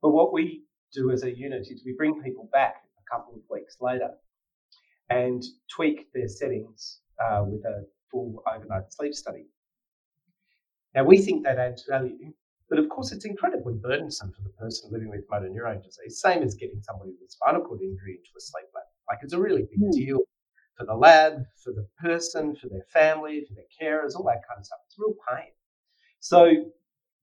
But 0.02 0.10
what 0.10 0.34
we 0.34 0.64
do 0.94 1.12
as 1.12 1.24
a 1.24 1.32
unit 1.32 1.68
is 1.70 1.84
we 1.86 1.94
bring 1.94 2.22
people 2.22 2.50
back 2.52 2.76
a 2.98 3.16
couple 3.16 3.34
of 3.36 3.42
weeks 3.50 3.78
later 3.80 4.10
and 5.10 5.44
tweak 5.74 6.12
their 6.14 6.28
settings 6.28 7.00
uh, 7.24 7.44
with 7.46 7.64
a 7.66 7.86
full 8.10 8.44
overnight 8.54 8.92
sleep 8.92 9.14
study. 9.14 9.46
Now, 10.94 11.06
we 11.06 11.20
think 11.20 11.44
that 11.44 11.58
adds 11.58 11.86
value, 11.90 12.34
but 12.70 12.80
of 12.80 12.90
course, 12.90 13.14
it's 13.14 13.24
incredibly 13.24 13.76
burdensome 13.76 14.34
for 14.34 14.42
the 14.42 14.50
person 14.50 14.90
living 14.92 15.10
with 15.10 15.22
motor 15.30 15.50
neurone 15.50 15.82
disease, 15.82 16.20
same 16.20 16.44
as 16.44 16.56
getting 16.56 16.82
somebody 16.82 17.12
with 17.22 17.32
spinal 17.32 17.62
cord 17.62 17.82
injury 17.82 18.18
into 18.18 18.32
a 18.38 18.42
sleep 18.42 18.66
lab. 18.76 18.84
Like, 19.10 19.20
it's 19.22 19.34
a 19.34 19.40
really 19.40 19.64
big 19.64 19.80
mm. 19.82 19.92
deal 19.92 20.20
for 20.82 20.88
the 20.88 20.96
lab, 20.96 21.44
for 21.64 21.74
the 21.74 21.88
person, 22.02 22.56
for 22.56 22.68
their 22.70 22.86
family, 22.92 23.46
for 23.48 23.54
their 23.54 23.70
carers, 23.80 24.16
all 24.16 24.24
that 24.24 24.42
kind 24.48 24.60
of 24.60 24.66
stuff. 24.66 24.80
It's 24.88 24.98
real 24.98 25.16
pain. 25.30 25.52
So, 26.20 26.72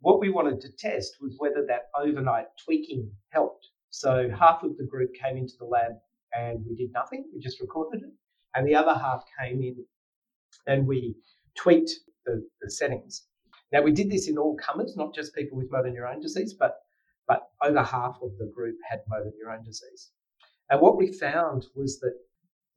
what 0.01 0.21
we 0.21 0.31
wanted 0.31 0.61
to 0.61 0.69
test 0.79 1.17
was 1.21 1.35
whether 1.39 1.67
that 1.67 1.89
overnight 2.01 2.47
tweaking 2.65 3.11
helped. 3.31 3.67
So, 3.91 4.31
half 4.39 4.63
of 4.63 4.77
the 4.77 4.85
group 4.85 5.11
came 5.15 5.37
into 5.37 5.55
the 5.59 5.65
lab 5.65 5.93
and 6.39 6.65
we 6.69 6.77
did 6.77 6.93
nothing, 6.93 7.25
we 7.35 7.41
just 7.41 7.61
recorded 7.61 8.03
it 8.03 8.13
and 8.55 8.67
the 8.67 8.75
other 8.75 8.95
half 8.95 9.25
came 9.41 9.63
in 9.63 9.85
and 10.67 10.87
we 10.87 11.17
tweaked 11.57 11.93
the, 12.25 12.47
the 12.61 12.71
settings. 12.71 13.27
Now 13.73 13.83
we 13.83 13.93
did 13.93 14.11
this 14.11 14.29
in 14.29 14.39
all 14.39 14.57
comers, 14.57 14.97
not 14.97 15.15
just 15.15 15.35
people 15.35 15.59
with 15.59 15.71
motor 15.71 15.91
neurone 15.91 16.21
disease, 16.21 16.55
but 16.55 16.77
but 17.27 17.49
over 17.63 17.83
half 17.83 18.19
of 18.23 18.31
the 18.39 18.51
group 18.55 18.77
had 18.89 19.01
motor 19.07 19.31
neurone 19.39 19.63
disease. 19.63 20.11
And 20.71 20.81
what 20.81 20.97
we 20.97 21.13
found 21.13 21.67
was 21.75 21.99
that 22.01 22.15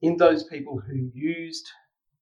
in 0.01 0.17
those 0.17 0.43
people 0.45 0.79
who 0.79 1.09
used 1.13 1.67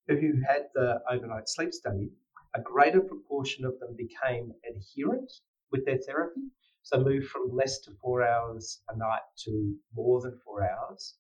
who 0.08 0.34
had 0.48 0.64
the 0.74 1.00
overnight 1.12 1.48
sleep 1.48 1.72
study, 1.72 2.10
a 2.56 2.62
greater 2.62 3.00
proportion 3.00 3.64
of 3.64 3.80
them 3.80 3.96
became 3.96 4.52
adherent 4.68 5.32
with 5.72 5.86
their 5.86 6.00
therapy. 6.00 6.42
So 6.82 7.00
moved 7.00 7.28
from 7.28 7.56
less 7.56 7.80
to 7.82 7.92
four 8.02 8.26
hours 8.28 8.82
a 8.90 8.98
night 8.98 9.22
to 9.46 9.76
more 9.96 10.22
than 10.22 10.40
four 10.44 10.68
hours 10.68 11.16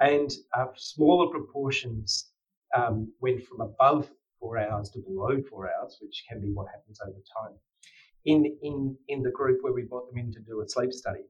and 0.00 0.30
uh, 0.56 0.66
smaller 0.76 1.30
proportions 1.30 2.30
um, 2.74 3.12
went 3.20 3.42
from 3.44 3.60
above 3.60 4.10
four 4.40 4.58
hours 4.58 4.88
to 4.90 5.00
below 5.00 5.40
four 5.48 5.70
hours, 5.70 5.98
which 6.00 6.24
can 6.28 6.40
be 6.40 6.50
what 6.52 6.68
happens 6.72 6.98
over 7.06 7.18
time. 7.42 7.56
In 8.24 8.44
in 8.62 8.96
in 9.08 9.22
the 9.22 9.30
group 9.30 9.58
where 9.62 9.72
we 9.72 9.82
brought 9.82 10.10
them 10.10 10.18
in 10.18 10.32
to 10.32 10.40
do 10.40 10.60
a 10.60 10.68
sleep 10.68 10.92
study, 10.92 11.22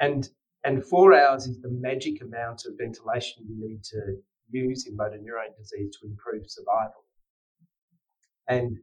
and 0.00 0.28
and 0.64 0.84
four 0.84 1.14
hours 1.14 1.46
is 1.46 1.60
the 1.60 1.70
magic 1.70 2.22
amount 2.22 2.64
of 2.64 2.74
ventilation 2.78 3.44
you 3.46 3.56
need 3.56 3.84
to 3.84 4.16
use 4.50 4.86
in 4.86 4.96
motor 4.96 5.18
neurone 5.18 5.52
disease 5.58 5.96
to 6.00 6.06
improve 6.06 6.48
survival. 6.48 7.04
And 8.48 8.78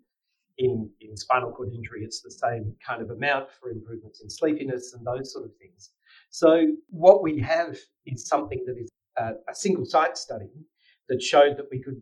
in, 0.57 0.89
in 1.01 1.17
spinal 1.17 1.51
cord 1.51 1.73
injury, 1.73 2.03
it's 2.03 2.21
the 2.21 2.31
same 2.31 2.75
kind 2.85 3.01
of 3.01 3.09
amount 3.09 3.49
for 3.51 3.69
improvements 3.69 4.21
in 4.21 4.29
sleepiness 4.29 4.93
and 4.93 5.05
those 5.05 5.33
sort 5.33 5.45
of 5.45 5.51
things. 5.57 5.91
So 6.29 6.67
what 6.89 7.23
we 7.23 7.39
have 7.39 7.77
is 8.05 8.27
something 8.27 8.63
that 8.67 8.77
is 8.77 8.89
a, 9.17 9.31
a 9.49 9.55
single 9.55 9.85
site 9.85 10.17
study 10.17 10.51
that 11.09 11.21
showed 11.21 11.57
that 11.57 11.67
we 11.71 11.81
could 11.81 12.01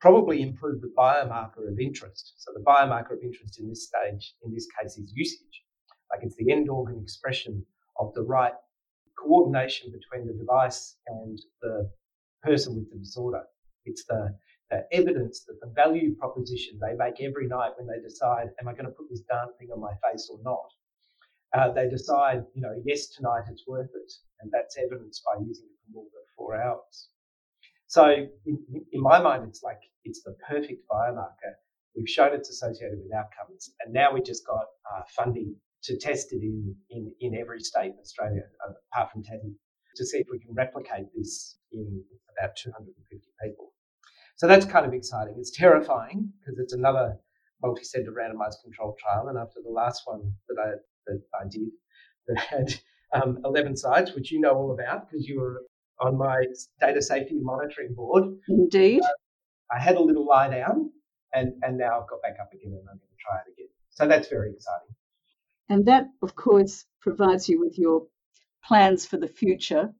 probably 0.00 0.42
improve 0.42 0.80
the 0.80 0.92
biomarker 0.98 1.70
of 1.70 1.78
interest. 1.78 2.34
So 2.38 2.50
the 2.52 2.64
biomarker 2.64 3.12
of 3.12 3.22
interest 3.22 3.60
in 3.60 3.68
this 3.68 3.86
stage, 3.86 4.34
in 4.44 4.52
this 4.52 4.66
case, 4.80 4.98
is 4.98 5.12
usage. 5.14 5.62
Like 6.10 6.20
it's 6.24 6.36
the 6.36 6.50
end 6.50 6.68
organ 6.68 6.98
expression 7.00 7.64
of 7.98 8.12
the 8.14 8.22
right 8.22 8.52
coordination 9.22 9.92
between 9.92 10.26
the 10.26 10.34
device 10.34 10.96
and 11.06 11.38
the 11.60 11.90
person 12.42 12.74
with 12.76 12.90
the 12.90 12.98
disorder. 12.98 13.42
It's 13.84 14.04
the, 14.04 14.34
the 14.70 14.86
evidence 14.92 15.44
that 15.46 15.60
the 15.60 15.72
value 15.74 16.14
proposition 16.16 16.78
they 16.80 16.94
make 16.94 17.20
every 17.20 17.46
night 17.46 17.72
when 17.76 17.86
they 17.86 18.00
decide, 18.02 18.48
am 18.60 18.68
I 18.68 18.72
going 18.72 18.86
to 18.86 18.90
put 18.90 19.08
this 19.10 19.22
darn 19.28 19.48
thing 19.58 19.68
on 19.72 19.80
my 19.80 19.92
face 20.10 20.28
or 20.30 20.38
not? 20.42 20.66
uh, 21.54 21.70
they 21.72 21.88
decide, 21.88 22.44
you 22.54 22.62
know, 22.62 22.80
yes, 22.84 23.08
tonight 23.08 23.44
it's 23.50 23.64
worth 23.66 23.90
it. 23.94 24.12
And 24.40 24.50
that's 24.50 24.76
evidenced 24.78 25.22
by 25.24 25.40
using 25.44 25.66
it 25.66 25.76
for 25.84 25.92
more 25.92 26.04
than 26.12 26.22
four 26.36 26.60
hours. 26.60 27.08
So 27.86 28.06
in, 28.46 28.58
in 28.92 29.00
my 29.00 29.20
mind, 29.20 29.44
it's 29.48 29.62
like, 29.62 29.80
it's 30.04 30.22
the 30.22 30.34
perfect 30.48 30.82
biomarker. 30.90 31.54
We've 31.94 32.08
shown 32.08 32.32
it's 32.32 32.48
associated 32.48 32.98
with 33.02 33.12
outcomes. 33.12 33.70
And 33.84 33.92
now 33.92 34.12
we 34.12 34.22
just 34.22 34.46
got 34.46 34.64
uh, 34.90 35.02
funding 35.14 35.54
to 35.84 35.98
test 35.98 36.32
it 36.32 36.42
in, 36.42 36.74
in, 36.90 37.12
in 37.20 37.34
every 37.34 37.60
state 37.60 37.92
in 37.92 37.98
Australia, 38.00 38.42
uh, 38.66 38.72
apart 38.92 39.12
from 39.12 39.22
Tassie, 39.22 39.54
to 39.96 40.06
see 40.06 40.18
if 40.18 40.26
we 40.30 40.38
can 40.38 40.54
replicate 40.54 41.06
this 41.16 41.56
in 41.72 42.02
about 42.38 42.56
250 42.56 43.28
people. 43.42 43.72
So 44.36 44.46
that's 44.46 44.64
kind 44.64 44.86
of 44.86 44.94
exciting. 44.94 45.34
It's 45.38 45.50
terrifying 45.50 46.32
because 46.40 46.58
it's 46.58 46.72
another 46.72 47.16
multi-center 47.62 48.12
randomized 48.12 48.62
controlled 48.62 48.98
trial. 48.98 49.28
And 49.28 49.38
after 49.38 49.60
the 49.64 49.70
last 49.70 50.02
one 50.04 50.32
that 50.48 50.56
I 50.60 50.70
that 51.06 51.20
I 51.38 51.44
did 51.48 51.68
that 52.28 52.38
had 52.38 52.74
um, 53.12 53.38
11 53.44 53.76
sites, 53.76 54.14
which 54.14 54.30
you 54.32 54.40
know 54.40 54.54
all 54.54 54.72
about 54.72 55.10
because 55.10 55.26
you 55.26 55.40
were 55.40 55.62
on 56.00 56.16
my 56.16 56.44
data 56.80 57.02
safety 57.02 57.38
monitoring 57.40 57.94
board. 57.94 58.24
Indeed. 58.48 59.02
Uh, 59.02 59.08
I 59.74 59.80
had 59.80 59.96
a 59.96 60.02
little 60.02 60.26
lie 60.26 60.48
down 60.48 60.90
and, 61.32 61.54
and 61.62 61.78
now 61.78 62.00
I've 62.00 62.08
got 62.08 62.20
back 62.22 62.36
up 62.40 62.52
again 62.52 62.72
and 62.72 62.80
I'm 62.80 62.98
going 62.98 62.98
to 62.98 63.22
try 63.24 63.38
it 63.38 63.52
again. 63.52 63.68
So 63.90 64.06
that's 64.06 64.28
very 64.28 64.52
exciting. 64.52 64.94
And 65.68 65.86
that, 65.86 66.08
of 66.22 66.34
course, 66.34 66.84
provides 67.00 67.48
you 67.48 67.60
with 67.60 67.78
your 67.78 68.06
plans 68.64 69.06
for 69.06 69.16
the 69.16 69.28
future 69.28 69.92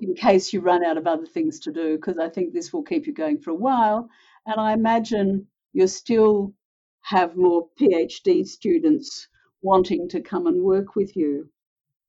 in 0.00 0.14
case 0.14 0.52
you 0.52 0.60
run 0.60 0.84
out 0.84 0.96
of 0.96 1.06
other 1.06 1.26
things 1.26 1.60
to 1.60 1.72
do, 1.72 1.96
because 1.96 2.18
I 2.18 2.28
think 2.28 2.52
this 2.52 2.72
will 2.72 2.84
keep 2.84 3.06
you 3.06 3.12
going 3.12 3.40
for 3.40 3.50
a 3.50 3.54
while. 3.54 4.08
And 4.46 4.60
I 4.60 4.72
imagine 4.72 5.48
you 5.72 5.86
still 5.88 6.54
have 7.02 7.36
more 7.36 7.68
PhD 7.80 8.46
students 8.46 9.28
wanting 9.60 10.08
to 10.10 10.20
come 10.20 10.46
and 10.46 10.62
work 10.62 10.94
with 10.94 11.16
you. 11.16 11.50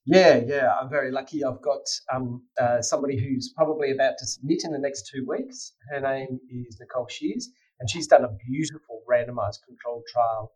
Yeah, 0.06 0.42
yeah, 0.46 0.74
I'm 0.80 0.90
very 0.90 1.12
lucky. 1.12 1.44
I've 1.44 1.62
got 1.62 1.82
um, 2.14 2.44
uh, 2.60 2.82
somebody 2.82 3.18
who's 3.20 3.54
probably 3.56 3.92
about 3.92 4.18
to 4.20 4.26
submit 4.26 4.62
in 4.64 4.72
the 4.72 4.80
next 4.80 5.08
two 5.08 5.26
weeks. 5.28 5.74
Her 5.92 6.00
name 6.00 6.40
is 6.50 6.80
Nicole 6.80 7.08
Sheers, 7.08 7.50
and 7.80 7.90
she's 7.90 8.08
done 8.08 8.24
a 8.24 8.38
beautiful 8.48 9.02
randomized 9.10 9.60
controlled 9.66 10.06
trial 10.12 10.52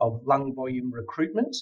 of 0.00 0.20
lung 0.26 0.54
volume 0.54 0.90
recruitment 0.92 1.56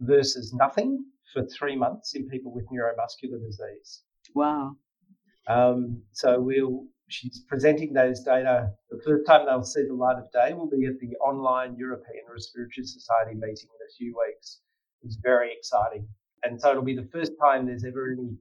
versus 0.00 0.52
nothing 0.52 1.04
for 1.32 1.44
three 1.46 1.76
months 1.76 2.14
in 2.14 2.28
people 2.28 2.52
with 2.52 2.66
neuromuscular 2.66 3.40
disease. 3.44 4.02
Wow. 4.34 4.76
Um, 5.48 6.02
so 6.12 6.40
we'll 6.40 6.84
she's 7.10 7.42
presenting 7.48 7.92
those 7.92 8.22
data. 8.22 8.70
The 8.90 9.00
first 9.04 9.26
time 9.26 9.46
they'll 9.46 9.62
see 9.62 9.84
the 9.86 9.94
light 9.94 10.16
of 10.16 10.30
day 10.32 10.54
will 10.54 10.70
be 10.70 10.86
at 10.86 10.98
the 11.00 11.16
online 11.16 11.76
European 11.76 12.24
Respiratory 12.32 12.84
Society 12.84 13.34
meeting 13.34 13.68
in 13.68 13.86
a 13.86 13.92
few 13.96 14.16
weeks. 14.26 14.60
It's 15.02 15.18
very 15.22 15.52
exciting. 15.52 16.06
And 16.42 16.60
so 16.60 16.70
it'll 16.70 16.84
be 16.84 16.96
the 16.96 17.08
first 17.12 17.32
time 17.42 17.66
there's 17.66 17.84
ever 17.84 18.12
any 18.12 18.36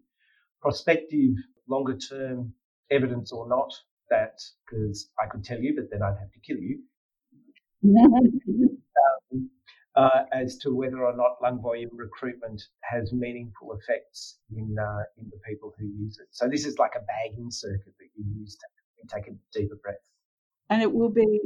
prospective, 0.61 1.33
longer 1.67 1.97
term 1.97 2.53
evidence 2.91 3.31
or 3.31 3.47
not 3.47 3.71
that, 4.09 4.39
because 4.65 5.09
I 5.21 5.27
could 5.27 5.43
tell 5.43 5.59
you, 5.59 5.75
but 5.75 5.89
then 5.91 6.01
I'd 6.01 6.17
have 6.19 6.31
to 6.31 6.39
kill 6.39 6.57
you. 6.57 6.79
um, 9.33 9.49
uh, 9.95 10.23
as 10.31 10.57
to 10.57 10.73
whether 10.75 11.03
or 11.03 11.15
not 11.15 11.41
lung 11.41 11.61
volume 11.61 11.89
recruitment 11.93 12.61
has 12.81 13.11
meaningful 13.11 13.73
effects 13.73 14.37
in 14.55 14.75
uh, 14.79 15.03
in 15.17 15.29
the 15.29 15.39
people 15.47 15.73
who 15.77 15.85
use 15.85 16.19
it. 16.19 16.27
So 16.31 16.47
this 16.47 16.65
is 16.65 16.77
like 16.77 16.93
a 16.95 17.01
bagging 17.01 17.51
circuit 17.51 17.93
that 17.99 18.07
you 18.15 18.25
use 18.39 18.55
to 18.55 19.15
take 19.15 19.27
a 19.27 19.35
deeper 19.53 19.75
breath. 19.75 19.95
And 20.69 20.81
it 20.81 20.91
will 20.91 21.09
be 21.09 21.39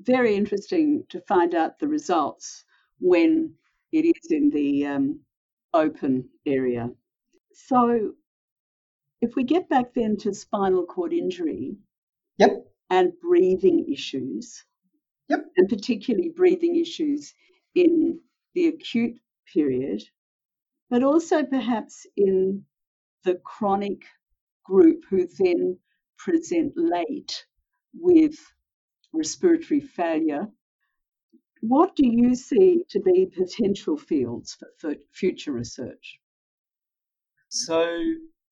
very 0.00 0.36
interesting 0.36 1.04
to 1.08 1.20
find 1.22 1.54
out 1.54 1.78
the 1.78 1.88
results 1.88 2.64
when 3.00 3.54
it 3.92 4.04
is 4.04 4.30
in 4.30 4.50
the 4.50 4.86
um, 4.86 5.20
open 5.74 6.28
area. 6.46 6.90
So 7.52 8.12
if 9.20 9.34
we 9.34 9.42
get 9.42 9.68
back 9.68 9.94
then 9.94 10.16
to 10.18 10.32
spinal 10.32 10.86
cord 10.86 11.12
injury, 11.12 11.76
yep, 12.38 12.64
and 12.90 13.12
breathing 13.20 13.92
issues, 13.92 14.64
yep, 15.28 15.44
and 15.56 15.68
particularly 15.68 16.28
breathing 16.28 16.76
issues 16.76 17.34
in 17.74 18.20
the 18.54 18.68
acute 18.68 19.18
period, 19.52 20.02
but 20.90 21.02
also 21.02 21.44
perhaps 21.44 22.06
in 22.16 22.64
the 23.24 23.36
chronic 23.44 24.02
group 24.64 25.04
who 25.08 25.26
then 25.38 25.78
present 26.16 26.72
late 26.76 27.46
with 27.94 28.36
respiratory 29.12 29.80
failure. 29.80 30.48
What 31.60 31.96
do 31.96 32.06
you 32.06 32.34
see 32.34 32.84
to 32.90 33.00
be 33.00 33.26
potential 33.26 33.96
fields 33.96 34.56
for 34.78 34.94
future 35.12 35.52
research? 35.52 36.20
So, 37.48 38.00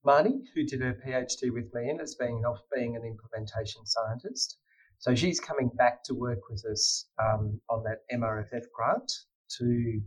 Marnie, 0.04 0.42
who 0.54 0.64
did 0.64 0.80
her 0.80 1.00
PhD 1.06 1.52
with 1.52 1.72
me 1.74 1.90
and 1.90 2.00
has 2.00 2.14
been 2.14 2.44
off 2.44 2.60
being 2.74 2.96
an 2.96 3.04
implementation 3.04 3.84
scientist, 3.84 4.58
so 4.98 5.14
she's 5.14 5.40
coming 5.40 5.70
back 5.76 6.02
to 6.04 6.14
work 6.14 6.48
with 6.50 6.64
us 6.70 7.06
um, 7.22 7.60
on 7.68 7.84
that 7.84 7.98
MRFF 8.12 8.64
grant 8.74 9.12
to 9.58 10.00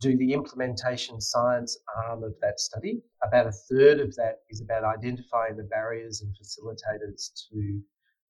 do 0.00 0.16
the 0.16 0.32
implementation 0.32 1.20
science 1.20 1.76
arm 2.04 2.22
of 2.22 2.34
that 2.40 2.60
study. 2.60 3.02
About 3.24 3.48
a 3.48 3.52
third 3.52 4.00
of 4.00 4.14
that 4.16 4.36
is 4.48 4.60
about 4.60 4.84
identifying 4.84 5.56
the 5.56 5.64
barriers 5.64 6.22
and 6.22 6.32
facilitators 6.36 7.32
to 7.50 7.80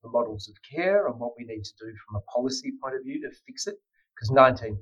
the 0.01 0.09
models 0.09 0.49
of 0.49 0.55
care 0.63 1.07
and 1.07 1.19
what 1.19 1.33
we 1.37 1.45
need 1.45 1.63
to 1.63 1.73
do 1.79 1.93
from 2.07 2.15
a 2.15 2.31
policy 2.31 2.71
point 2.81 2.95
of 2.95 3.03
view 3.03 3.21
to 3.21 3.35
fix 3.45 3.67
it, 3.67 3.75
because 4.15 4.31
19% 4.31 4.77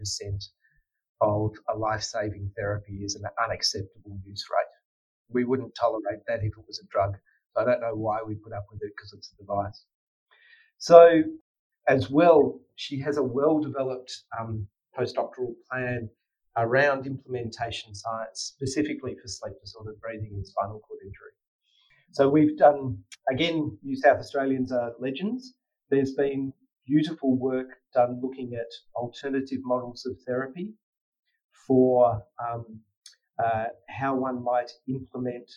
of 1.22 1.52
a 1.74 1.78
life 1.78 2.04
saving 2.04 2.50
therapy 2.56 3.02
is 3.04 3.16
an 3.16 3.24
unacceptable 3.44 4.18
use 4.26 4.46
rate. 4.50 4.74
We 5.30 5.44
wouldn't 5.44 5.76
tolerate 5.76 6.22
that 6.28 6.40
if 6.40 6.54
it 6.58 6.68
was 6.68 6.80
a 6.80 6.88
drug. 6.90 7.18
So 7.54 7.64
I 7.64 7.66
don't 7.66 7.82
know 7.82 7.96
why 7.96 8.20
we 8.26 8.36
put 8.36 8.54
up 8.54 8.66
with 8.72 8.82
it 8.84 8.94
because 8.96 9.14
it's 9.14 9.34
a 9.34 9.44
device. 9.44 9.84
So, 10.78 11.24
as 11.88 12.10
well, 12.10 12.60
she 12.76 13.00
has 13.02 13.18
a 13.18 13.24
well 13.24 13.60
developed 13.60 14.12
um, 14.40 14.68
postdoctoral 14.98 15.54
plan 15.70 16.10
around 16.56 17.06
implementation 17.06 17.94
science, 17.94 18.54
specifically 18.56 19.16
for 19.22 19.28
sleep 19.28 19.54
disordered 19.62 20.00
breathing 20.02 20.32
and 20.34 20.46
spinal 20.46 20.80
cord 20.80 21.00
injury. 21.04 21.32
So, 22.12 22.30
we've 22.30 22.58
done, 22.58 22.98
again, 23.30 23.78
New 23.84 23.96
South 23.96 24.20
Australians 24.20 24.72
are 24.72 24.94
legends. 25.00 25.54
There's 25.90 26.14
been 26.14 26.54
beautiful 26.86 27.38
work 27.38 27.68
done 27.94 28.20
looking 28.22 28.54
at 28.54 28.72
alternative 28.96 29.60
models 29.64 30.06
of 30.06 30.18
therapy 30.26 30.74
for 31.68 32.24
um, 32.40 32.80
uh, 33.44 33.66
how 33.90 34.16
one 34.16 34.44
might 34.44 34.72
implement 34.88 35.50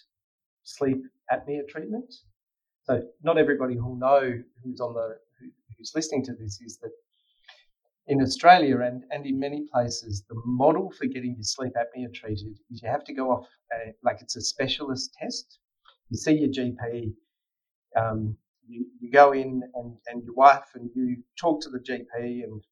sleep 0.65 1.03
apnea 1.33 1.67
treatment. 1.69 2.13
So 2.85 3.03
not 3.23 3.39
everybody 3.39 3.79
will 3.79 3.97
know 3.97 4.33
who's 4.65 4.81
on 4.81 4.95
the 4.95 5.17
who's 5.77 5.93
listening 5.95 6.25
to 6.25 6.35
this 6.35 6.61
is 6.61 6.79
that 6.83 6.91
in 8.07 8.21
Australia 8.21 8.81
and, 8.81 9.05
and 9.11 9.25
in 9.25 9.39
many 9.39 9.67
places, 9.73 10.25
the 10.29 10.35
model 10.45 10.91
for 10.91 11.07
getting 11.07 11.35
your 11.37 11.45
sleep 11.45 11.73
apnea 11.75 12.13
treated 12.13 12.59
is 12.71 12.83
you 12.83 12.89
have 12.89 13.05
to 13.05 13.15
go 13.15 13.31
off 13.31 13.47
a, 13.73 13.93
like 14.03 14.21
it's 14.21 14.37
a 14.37 14.41
specialist 14.41 15.15
test. 15.21 15.59
You 16.09 16.17
see 16.17 16.33
your 16.33 16.49
GP, 16.49 17.13
um, 17.97 18.37
you, 18.67 18.87
you 19.01 19.11
go 19.11 19.33
in 19.33 19.63
and, 19.75 19.97
and 20.09 20.25
your 20.25 20.35
wife 20.35 20.65
and 20.75 20.91
you 20.95 21.23
talk 21.41 21.63
to 21.63 21.71
the 21.71 21.79
GP 21.79 22.43
and 22.45 22.63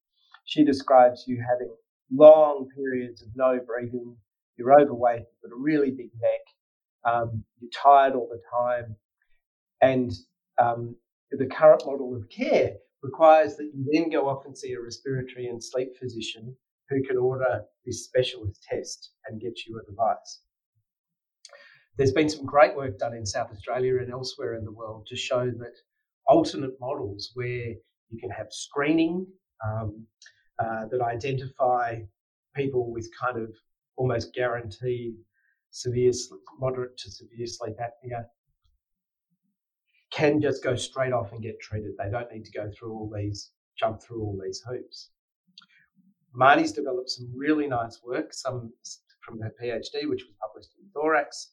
she 0.44 0.64
describes 0.64 1.24
you 1.26 1.42
having 1.48 1.72
long 2.12 2.66
periods 2.74 3.22
of 3.22 3.28
no 3.36 3.60
breathing, 3.64 4.16
you're 4.56 4.80
overweight, 4.80 5.20
you've 5.20 5.50
got 5.50 5.56
a 5.56 5.60
really 5.60 5.90
big 5.90 6.10
neck, 6.20 7.12
um, 7.12 7.44
you're 7.60 7.70
tired 7.70 8.14
all 8.14 8.28
the 8.28 8.40
time, 8.50 8.96
and 9.80 10.12
um, 10.58 10.96
the 11.30 11.46
current 11.46 11.82
model 11.86 12.16
of 12.16 12.28
care 12.28 12.74
requires 13.02 13.56
that 13.56 13.70
you 13.74 13.86
then 13.92 14.10
go 14.10 14.28
off 14.28 14.44
and 14.44 14.56
see 14.56 14.72
a 14.72 14.80
respiratory 14.80 15.46
and 15.46 15.62
sleep 15.62 15.90
physician 15.98 16.56
who 16.88 17.02
can 17.02 17.16
order 17.16 17.62
this 17.84 18.04
specialist 18.04 18.62
test 18.68 19.12
and 19.26 19.40
get 19.40 19.66
you 19.66 19.78
a 19.78 19.90
device. 19.90 20.42
There's 21.96 22.12
been 22.12 22.28
some 22.28 22.46
great 22.46 22.76
work 22.76 22.98
done 22.98 23.14
in 23.14 23.26
South 23.26 23.50
Australia 23.52 23.98
and 23.98 24.10
elsewhere 24.10 24.54
in 24.54 24.64
the 24.64 24.72
world 24.72 25.06
to 25.08 25.16
show 25.16 25.46
that 25.46 25.74
alternate 26.26 26.78
models 26.80 27.30
where 27.34 27.74
you 28.10 28.18
can 28.20 28.30
have 28.30 28.46
screening 28.50 29.26
um, 29.66 30.06
uh, 30.58 30.86
that 30.90 31.00
identify 31.00 31.96
people 32.54 32.92
with 32.92 33.08
kind 33.20 33.38
of 33.38 33.50
almost 33.96 34.32
guaranteed 34.34 35.14
severe, 35.70 36.12
moderate 36.58 36.96
to 36.98 37.10
severe 37.10 37.46
sleep 37.46 37.74
apnea 37.80 38.24
can 40.10 40.40
just 40.40 40.62
go 40.62 40.74
straight 40.74 41.12
off 41.12 41.32
and 41.32 41.42
get 41.42 41.60
treated. 41.60 41.92
They 41.98 42.10
don't 42.10 42.30
need 42.32 42.44
to 42.44 42.52
go 42.52 42.70
through 42.70 42.92
all 42.92 43.10
these, 43.14 43.50
jump 43.78 44.02
through 44.02 44.22
all 44.22 44.38
these 44.42 44.62
hoops. 44.68 45.10
Marnie's 46.34 46.72
developed 46.72 47.10
some 47.10 47.30
really 47.34 47.66
nice 47.66 48.00
work, 48.02 48.32
some 48.32 48.72
from 49.22 49.40
her 49.40 49.52
PhD, 49.60 50.08
which 50.08 50.24
was 50.24 50.34
published 50.40 50.70
in 50.78 50.88
Thorax, 50.94 51.52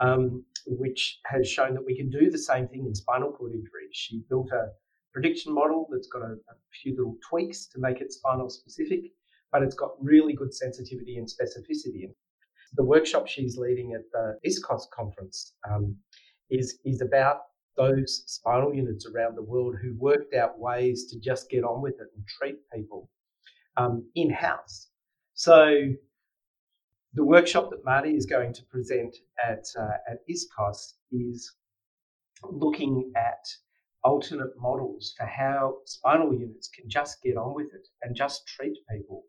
um, 0.00 0.44
which 0.66 1.18
has 1.26 1.48
shown 1.48 1.74
that 1.74 1.84
we 1.84 1.96
can 1.96 2.10
do 2.10 2.30
the 2.30 2.38
same 2.38 2.68
thing 2.68 2.86
in 2.86 2.94
spinal 2.94 3.32
cord 3.32 3.52
injury. 3.52 3.88
She 3.92 4.22
built 4.28 4.50
a 4.52 4.68
prediction 5.12 5.52
model 5.52 5.88
that's 5.90 6.08
got 6.08 6.22
a, 6.22 6.32
a 6.32 6.54
few 6.82 6.96
little 6.96 7.16
tweaks 7.28 7.66
to 7.68 7.80
make 7.80 8.00
it 8.00 8.12
spinal 8.12 8.48
specific, 8.48 9.00
but 9.50 9.62
it's 9.62 9.74
got 9.74 9.90
really 10.00 10.34
good 10.34 10.54
sensitivity 10.54 11.16
and 11.16 11.26
specificity. 11.26 12.10
The 12.74 12.84
workshop 12.84 13.26
she's 13.26 13.56
leading 13.56 13.94
at 13.94 14.02
the 14.12 14.38
ISCOS 14.46 14.90
conference 14.94 15.54
um, 15.68 15.96
is, 16.50 16.78
is 16.84 17.00
about 17.00 17.40
those 17.78 18.24
spinal 18.26 18.74
units 18.74 19.06
around 19.06 19.36
the 19.36 19.42
world 19.42 19.76
who 19.80 19.94
worked 19.96 20.34
out 20.34 20.58
ways 20.58 21.06
to 21.10 21.18
just 21.18 21.48
get 21.48 21.64
on 21.64 21.80
with 21.80 21.94
it 21.94 22.08
and 22.14 22.26
treat 22.26 22.56
people 22.74 23.08
um, 23.76 24.04
in 24.14 24.30
house. 24.30 24.88
So, 25.34 25.92
the 27.14 27.24
workshop 27.24 27.70
that 27.70 27.84
Marty 27.84 28.14
is 28.16 28.26
going 28.26 28.52
to 28.52 28.62
present 28.64 29.16
at, 29.42 29.64
uh, 29.78 29.96
at 30.10 30.18
ISCOS 30.28 30.94
is 31.10 31.54
looking 32.44 33.12
at 33.16 33.46
alternate 34.04 34.52
models 34.58 35.14
for 35.16 35.26
how 35.26 35.78
spinal 35.86 36.32
units 36.32 36.68
can 36.68 36.88
just 36.88 37.22
get 37.22 37.36
on 37.36 37.54
with 37.54 37.68
it 37.74 37.88
and 38.02 38.14
just 38.14 38.46
treat 38.46 38.76
people 38.90 39.24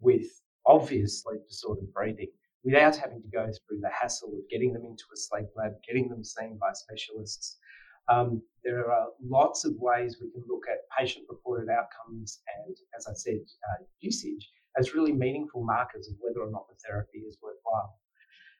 with 0.00 0.26
obvious 0.66 1.22
sleep 1.22 1.40
disordered 1.48 1.92
breathing 1.92 2.28
without 2.64 2.96
having 2.96 3.22
to 3.22 3.28
go 3.28 3.46
through 3.46 3.80
the 3.80 3.90
hassle 3.90 4.32
of 4.34 4.48
getting 4.50 4.72
them 4.72 4.84
into 4.84 5.04
a 5.12 5.16
sleep 5.16 5.48
lab, 5.56 5.72
getting 5.86 6.08
them 6.08 6.24
seen 6.24 6.58
by 6.60 6.70
specialists, 6.72 7.58
um, 8.08 8.42
there 8.64 8.90
are 8.90 9.08
lots 9.22 9.64
of 9.64 9.74
ways 9.78 10.18
we 10.20 10.30
can 10.30 10.42
look 10.48 10.64
at 10.70 10.78
patient 10.98 11.26
reported 11.28 11.68
outcomes 11.70 12.40
and, 12.64 12.76
as 12.96 13.06
I 13.06 13.14
said, 13.14 13.40
uh, 13.70 13.84
usage 14.00 14.50
as 14.78 14.94
really 14.94 15.12
meaningful 15.12 15.64
markers 15.64 16.08
of 16.08 16.14
whether 16.20 16.40
or 16.40 16.50
not 16.50 16.66
the 16.68 16.76
therapy 16.86 17.18
is 17.18 17.38
worthwhile. 17.42 17.94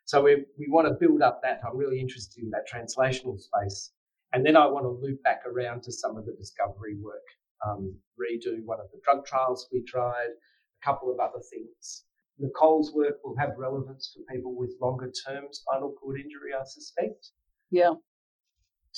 So 0.05 0.23
we, 0.23 0.45
we 0.59 0.69
want 0.69 0.89
to 0.89 0.95
build 0.95 1.23
up 1.23 1.43
that. 1.43 1.61
I'm 1.67 1.77
really 1.77 2.01
interested 2.01 2.43
in 2.43 2.51
that 2.51 2.67
translational 2.73 3.39
space. 3.39 3.93
And 4.33 4.45
then 4.45 4.57
I 4.57 4.67
want 4.67 4.85
to 4.85 4.91
loop 4.91 5.23
back 5.23 5.43
around 5.47 5.83
to 5.85 5.93
some 5.93 6.17
of 6.17 6.27
the 6.27 6.33
discovery 6.33 6.97
work, 7.03 7.25
um, 7.67 7.95
redo 8.19 8.65
one 8.65 8.81
of 8.81 8.87
the 8.93 9.01
drug 9.05 9.27
trials 9.27 9.69
we 9.73 9.83
tried, 9.85 10.29
a 10.29 10.85
couple 10.85 11.11
of 11.11 11.19
other 11.19 11.43
things. 11.51 12.05
Nicole's 12.39 12.93
work 12.95 13.17
will 13.25 13.37
have 13.37 13.51
relevance 13.59 14.15
for 14.15 14.35
people 14.35 14.55
with 14.57 14.75
longer 14.81 15.11
term 15.27 15.45
spinal 15.51 15.95
cord 16.01 16.21
injury, 16.21 16.53
I 16.59 16.65
suspect. 16.65 17.31
Yeah. 17.71 17.95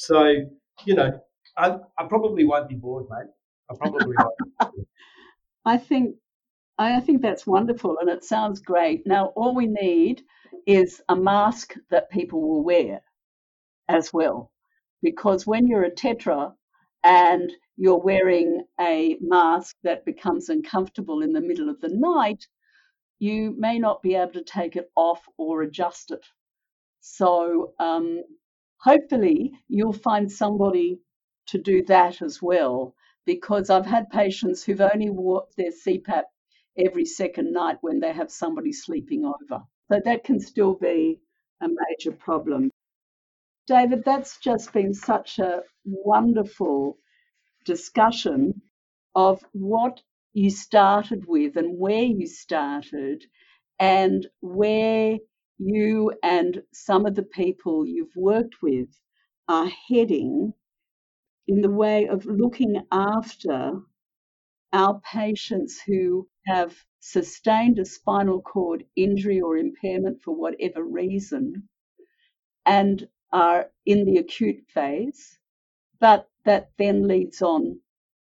So, 0.00 0.24
you 0.86 0.94
know, 0.94 1.20
I, 1.58 1.76
I 1.98 2.04
probably 2.08 2.46
won't 2.46 2.70
be 2.70 2.74
bored, 2.74 3.04
mate. 3.10 3.28
I 3.70 3.74
probably 3.76 4.16
won't. 4.18 4.86
I 5.66 5.76
think 5.76 6.16
I 6.78 7.00
think 7.00 7.20
that's 7.20 7.46
wonderful 7.46 7.98
and 8.00 8.08
it 8.08 8.24
sounds 8.24 8.60
great. 8.60 9.06
Now 9.06 9.26
all 9.36 9.54
we 9.54 9.66
need 9.66 10.22
is 10.66 11.02
a 11.10 11.14
mask 11.14 11.74
that 11.90 12.10
people 12.10 12.40
will 12.40 12.64
wear 12.64 13.02
as 13.88 14.10
well. 14.10 14.50
Because 15.02 15.46
when 15.46 15.66
you're 15.66 15.84
a 15.84 15.90
tetra 15.90 16.54
and 17.04 17.52
you're 17.76 18.00
wearing 18.00 18.64
a 18.80 19.18
mask 19.20 19.76
that 19.82 20.06
becomes 20.06 20.48
uncomfortable 20.48 21.20
in 21.20 21.34
the 21.34 21.42
middle 21.42 21.68
of 21.68 21.78
the 21.82 21.90
night, 21.92 22.46
you 23.18 23.54
may 23.58 23.78
not 23.78 24.00
be 24.00 24.14
able 24.14 24.32
to 24.32 24.44
take 24.44 24.76
it 24.76 24.90
off 24.96 25.20
or 25.36 25.60
adjust 25.60 26.10
it. 26.10 26.24
So, 27.00 27.74
um, 27.78 28.22
hopefully, 28.82 29.52
you'll 29.68 29.92
find 29.94 30.30
somebody 30.32 31.00
to 31.48 31.58
do 31.58 31.84
that 31.86 32.22
as 32.22 32.42
well. 32.42 32.94
Because 33.26 33.70
I've 33.70 33.86
had 33.86 34.10
patients 34.10 34.64
who've 34.64 34.80
only 34.80 35.10
wore 35.10 35.46
their 35.56 35.70
CPAP 35.72 36.24
every 36.78 37.04
second 37.06 37.52
night 37.52 37.78
when 37.82 38.00
they 38.00 38.12
have 38.12 38.30
somebody 38.30 38.72
sleeping 38.72 39.24
over. 39.26 39.62
So, 39.92 40.00
that 40.04 40.24
can 40.24 40.40
still 40.40 40.74
be 40.74 41.20
a 41.62 41.68
major 41.68 42.12
problem. 42.12 42.70
David, 43.68 44.04
that's 44.04 44.38
just 44.40 44.72
been 44.74 44.94
such 44.94 45.38
a 45.40 45.62
wonderful 45.86 46.98
discussion 47.66 48.62
of 49.14 49.44
what 49.52 50.02
you 50.34 50.50
started 50.50 51.26
with 51.26 51.56
and 51.56 51.78
where 51.78 52.04
you 52.04 52.26
started 52.26 53.24
and 53.80 54.26
where 54.40 55.18
you 55.60 56.12
and 56.22 56.62
some 56.72 57.04
of 57.04 57.14
the 57.14 57.22
people 57.22 57.86
you've 57.86 58.16
worked 58.16 58.56
with 58.62 58.88
are 59.46 59.68
heading 59.88 60.54
in 61.46 61.60
the 61.60 61.70
way 61.70 62.08
of 62.08 62.24
looking 62.24 62.82
after 62.90 63.72
our 64.72 65.00
patients 65.00 65.80
who 65.86 66.26
have 66.46 66.74
sustained 67.00 67.78
a 67.78 67.84
spinal 67.84 68.40
cord 68.40 68.84
injury 68.96 69.40
or 69.40 69.58
impairment 69.58 70.22
for 70.22 70.34
whatever 70.34 70.82
reason 70.82 71.68
and 72.64 73.06
are 73.32 73.70
in 73.84 74.04
the 74.06 74.16
acute 74.16 74.64
phase, 74.72 75.38
but 75.98 76.28
that 76.44 76.70
then 76.78 77.06
leads 77.06 77.42
on 77.42 77.78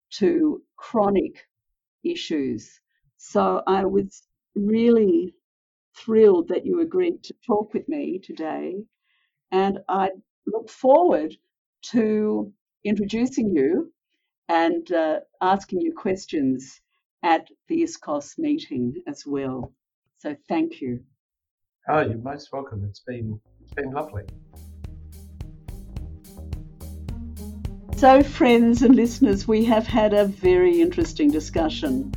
to 0.09 0.61
chronic 0.75 1.47
issues. 2.03 2.81
So 3.17 3.63
I 3.65 3.85
was 3.85 4.23
really 4.55 5.35
thrilled 5.99 6.47
that 6.49 6.65
you 6.65 6.81
agreed 6.81 7.23
to 7.23 7.33
talk 7.45 7.73
with 7.73 7.87
me 7.87 8.19
today. 8.19 8.75
And 9.51 9.79
I 9.87 10.09
look 10.45 10.69
forward 10.69 11.35
to 11.91 12.51
introducing 12.83 13.49
you 13.55 13.91
and 14.47 14.91
uh, 14.91 15.19
asking 15.41 15.81
you 15.81 15.93
questions 15.93 16.81
at 17.23 17.47
the 17.67 17.83
ISCOS 17.83 18.37
meeting 18.37 18.95
as 19.07 19.23
well. 19.25 19.73
So 20.17 20.35
thank 20.47 20.81
you. 20.81 21.01
Oh, 21.87 22.01
you're 22.01 22.17
most 22.17 22.51
welcome. 22.51 22.85
It's 22.87 23.01
been 23.01 23.39
it's 23.61 23.73
been 23.73 23.91
lovely. 23.91 24.23
So, 27.97 28.23
friends 28.23 28.81
and 28.81 28.95
listeners, 28.95 29.47
we 29.47 29.65
have 29.65 29.85
had 29.85 30.13
a 30.13 30.23
very 30.23 30.81
interesting 30.81 31.31
discussion. 31.31 32.13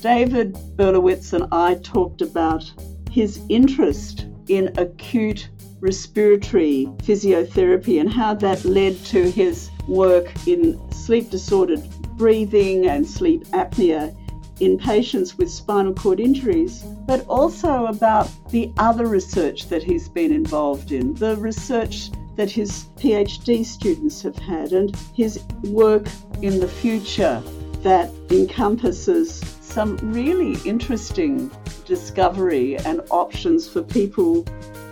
David 0.00 0.54
Berlowitz 0.76 1.34
and 1.34 1.46
I 1.52 1.74
talked 1.74 2.22
about 2.22 2.64
his 3.10 3.40
interest 3.50 4.26
in 4.48 4.72
acute 4.78 5.50
respiratory 5.80 6.86
physiotherapy 7.02 8.00
and 8.00 8.10
how 8.10 8.34
that 8.34 8.64
led 8.64 9.02
to 9.06 9.30
his 9.30 9.70
work 9.88 10.32
in 10.46 10.80
sleep 10.90 11.30
disordered 11.30 11.82
breathing 12.16 12.86
and 12.86 13.06
sleep 13.06 13.44
apnea 13.48 14.16
in 14.60 14.78
patients 14.78 15.38
with 15.38 15.50
spinal 15.50 15.94
cord 15.94 16.20
injuries, 16.20 16.82
but 17.06 17.24
also 17.26 17.86
about 17.86 18.28
the 18.50 18.70
other 18.78 19.06
research 19.06 19.68
that 19.68 19.82
he's 19.82 20.08
been 20.08 20.32
involved 20.32 20.92
in, 20.92 21.14
the 21.14 21.36
research 21.36 22.10
that 22.36 22.50
his 22.50 22.84
PhD 22.96 23.64
students 23.64 24.22
have 24.22 24.36
had 24.36 24.72
and 24.72 24.94
his 25.14 25.42
work 25.64 26.06
in 26.42 26.60
the 26.60 26.68
future 26.68 27.42
that 27.82 28.10
encompasses 28.30 29.59
some 29.70 29.96
really 30.02 30.56
interesting 30.68 31.50
discovery 31.86 32.76
and 32.78 33.00
options 33.10 33.68
for 33.68 33.82
people 33.82 34.44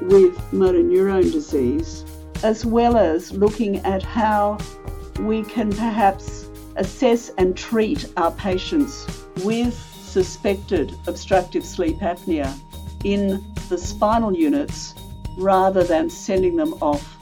with 0.02 0.52
motor 0.52 0.82
neurone 0.82 1.30
disease, 1.30 2.04
as 2.42 2.64
well 2.64 2.96
as 2.96 3.32
looking 3.32 3.78
at 3.84 4.02
how 4.02 4.58
we 5.20 5.42
can 5.42 5.70
perhaps 5.70 6.48
assess 6.76 7.30
and 7.38 7.56
treat 7.56 8.06
our 8.16 8.30
patients 8.32 9.06
with 9.44 9.74
suspected 9.74 10.94
obstructive 11.06 11.64
sleep 11.64 11.96
apnea 11.98 12.56
in 13.04 13.44
the 13.68 13.76
spinal 13.76 14.34
units 14.34 14.94
rather 15.36 15.82
than 15.82 16.08
sending 16.08 16.56
them 16.56 16.72
off 16.74 17.16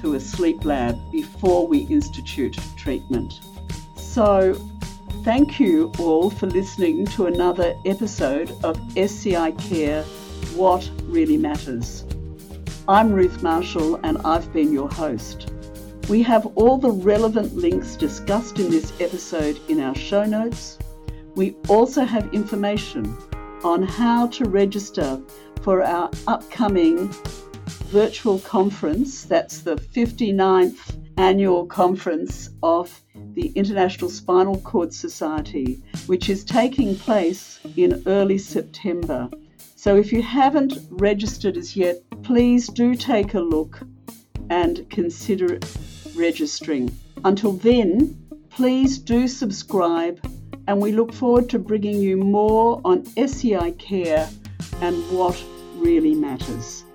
to 0.00 0.14
a 0.14 0.20
sleep 0.20 0.64
lab 0.64 0.96
before 1.10 1.66
we 1.66 1.78
institute 1.86 2.56
treatment. 2.76 3.40
So, 3.96 4.54
thank 5.24 5.58
you 5.60 5.92
all 5.98 6.30
for 6.30 6.46
listening 6.46 7.06
to 7.06 7.26
another 7.26 7.74
episode 7.84 8.52
of 8.62 8.78
SCI 8.96 9.52
Care 9.52 10.02
What 10.54 10.88
Really 11.04 11.36
Matters. 11.36 12.04
I'm 12.88 13.12
Ruth 13.12 13.42
Marshall 13.42 13.98
and 14.04 14.18
I've 14.18 14.52
been 14.52 14.72
your 14.72 14.88
host. 14.88 15.52
We 16.08 16.22
have 16.22 16.46
all 16.54 16.78
the 16.78 16.90
relevant 16.90 17.56
links 17.56 17.96
discussed 17.96 18.58
in 18.58 18.70
this 18.70 18.92
episode 19.00 19.60
in 19.68 19.80
our 19.80 19.94
show 19.94 20.24
notes. 20.24 20.78
We 21.34 21.56
also 21.68 22.04
have 22.04 22.32
information 22.32 23.16
on 23.64 23.82
how 23.82 24.28
to 24.28 24.44
register 24.44 25.20
for 25.62 25.82
our 25.82 26.10
upcoming 26.26 27.08
virtual 27.86 28.38
conference. 28.40 29.24
That's 29.24 29.60
the 29.60 29.76
59th 29.76 31.05
annual 31.16 31.66
conference 31.66 32.50
of 32.62 33.00
the 33.34 33.48
International 33.48 34.10
Spinal 34.10 34.60
Cord 34.60 34.92
Society, 34.92 35.82
which 36.06 36.28
is 36.28 36.44
taking 36.44 36.96
place 36.96 37.60
in 37.76 38.02
early 38.06 38.38
September. 38.38 39.28
So 39.74 39.96
if 39.96 40.12
you 40.12 40.22
haven't 40.22 40.78
registered 40.90 41.56
as 41.56 41.76
yet, 41.76 42.02
please 42.22 42.68
do 42.68 42.94
take 42.94 43.34
a 43.34 43.40
look 43.40 43.80
and 44.50 44.88
consider 44.90 45.58
registering. 46.14 46.96
Until 47.24 47.52
then, 47.52 48.16
please 48.50 48.98
do 48.98 49.28
subscribe, 49.28 50.18
and 50.66 50.80
we 50.80 50.92
look 50.92 51.12
forward 51.12 51.48
to 51.50 51.58
bringing 51.58 52.00
you 52.00 52.16
more 52.16 52.80
on 52.84 53.04
SCI 53.16 53.72
care 53.72 54.28
and 54.80 54.96
what 55.10 55.42
really 55.76 56.14
matters. 56.14 56.85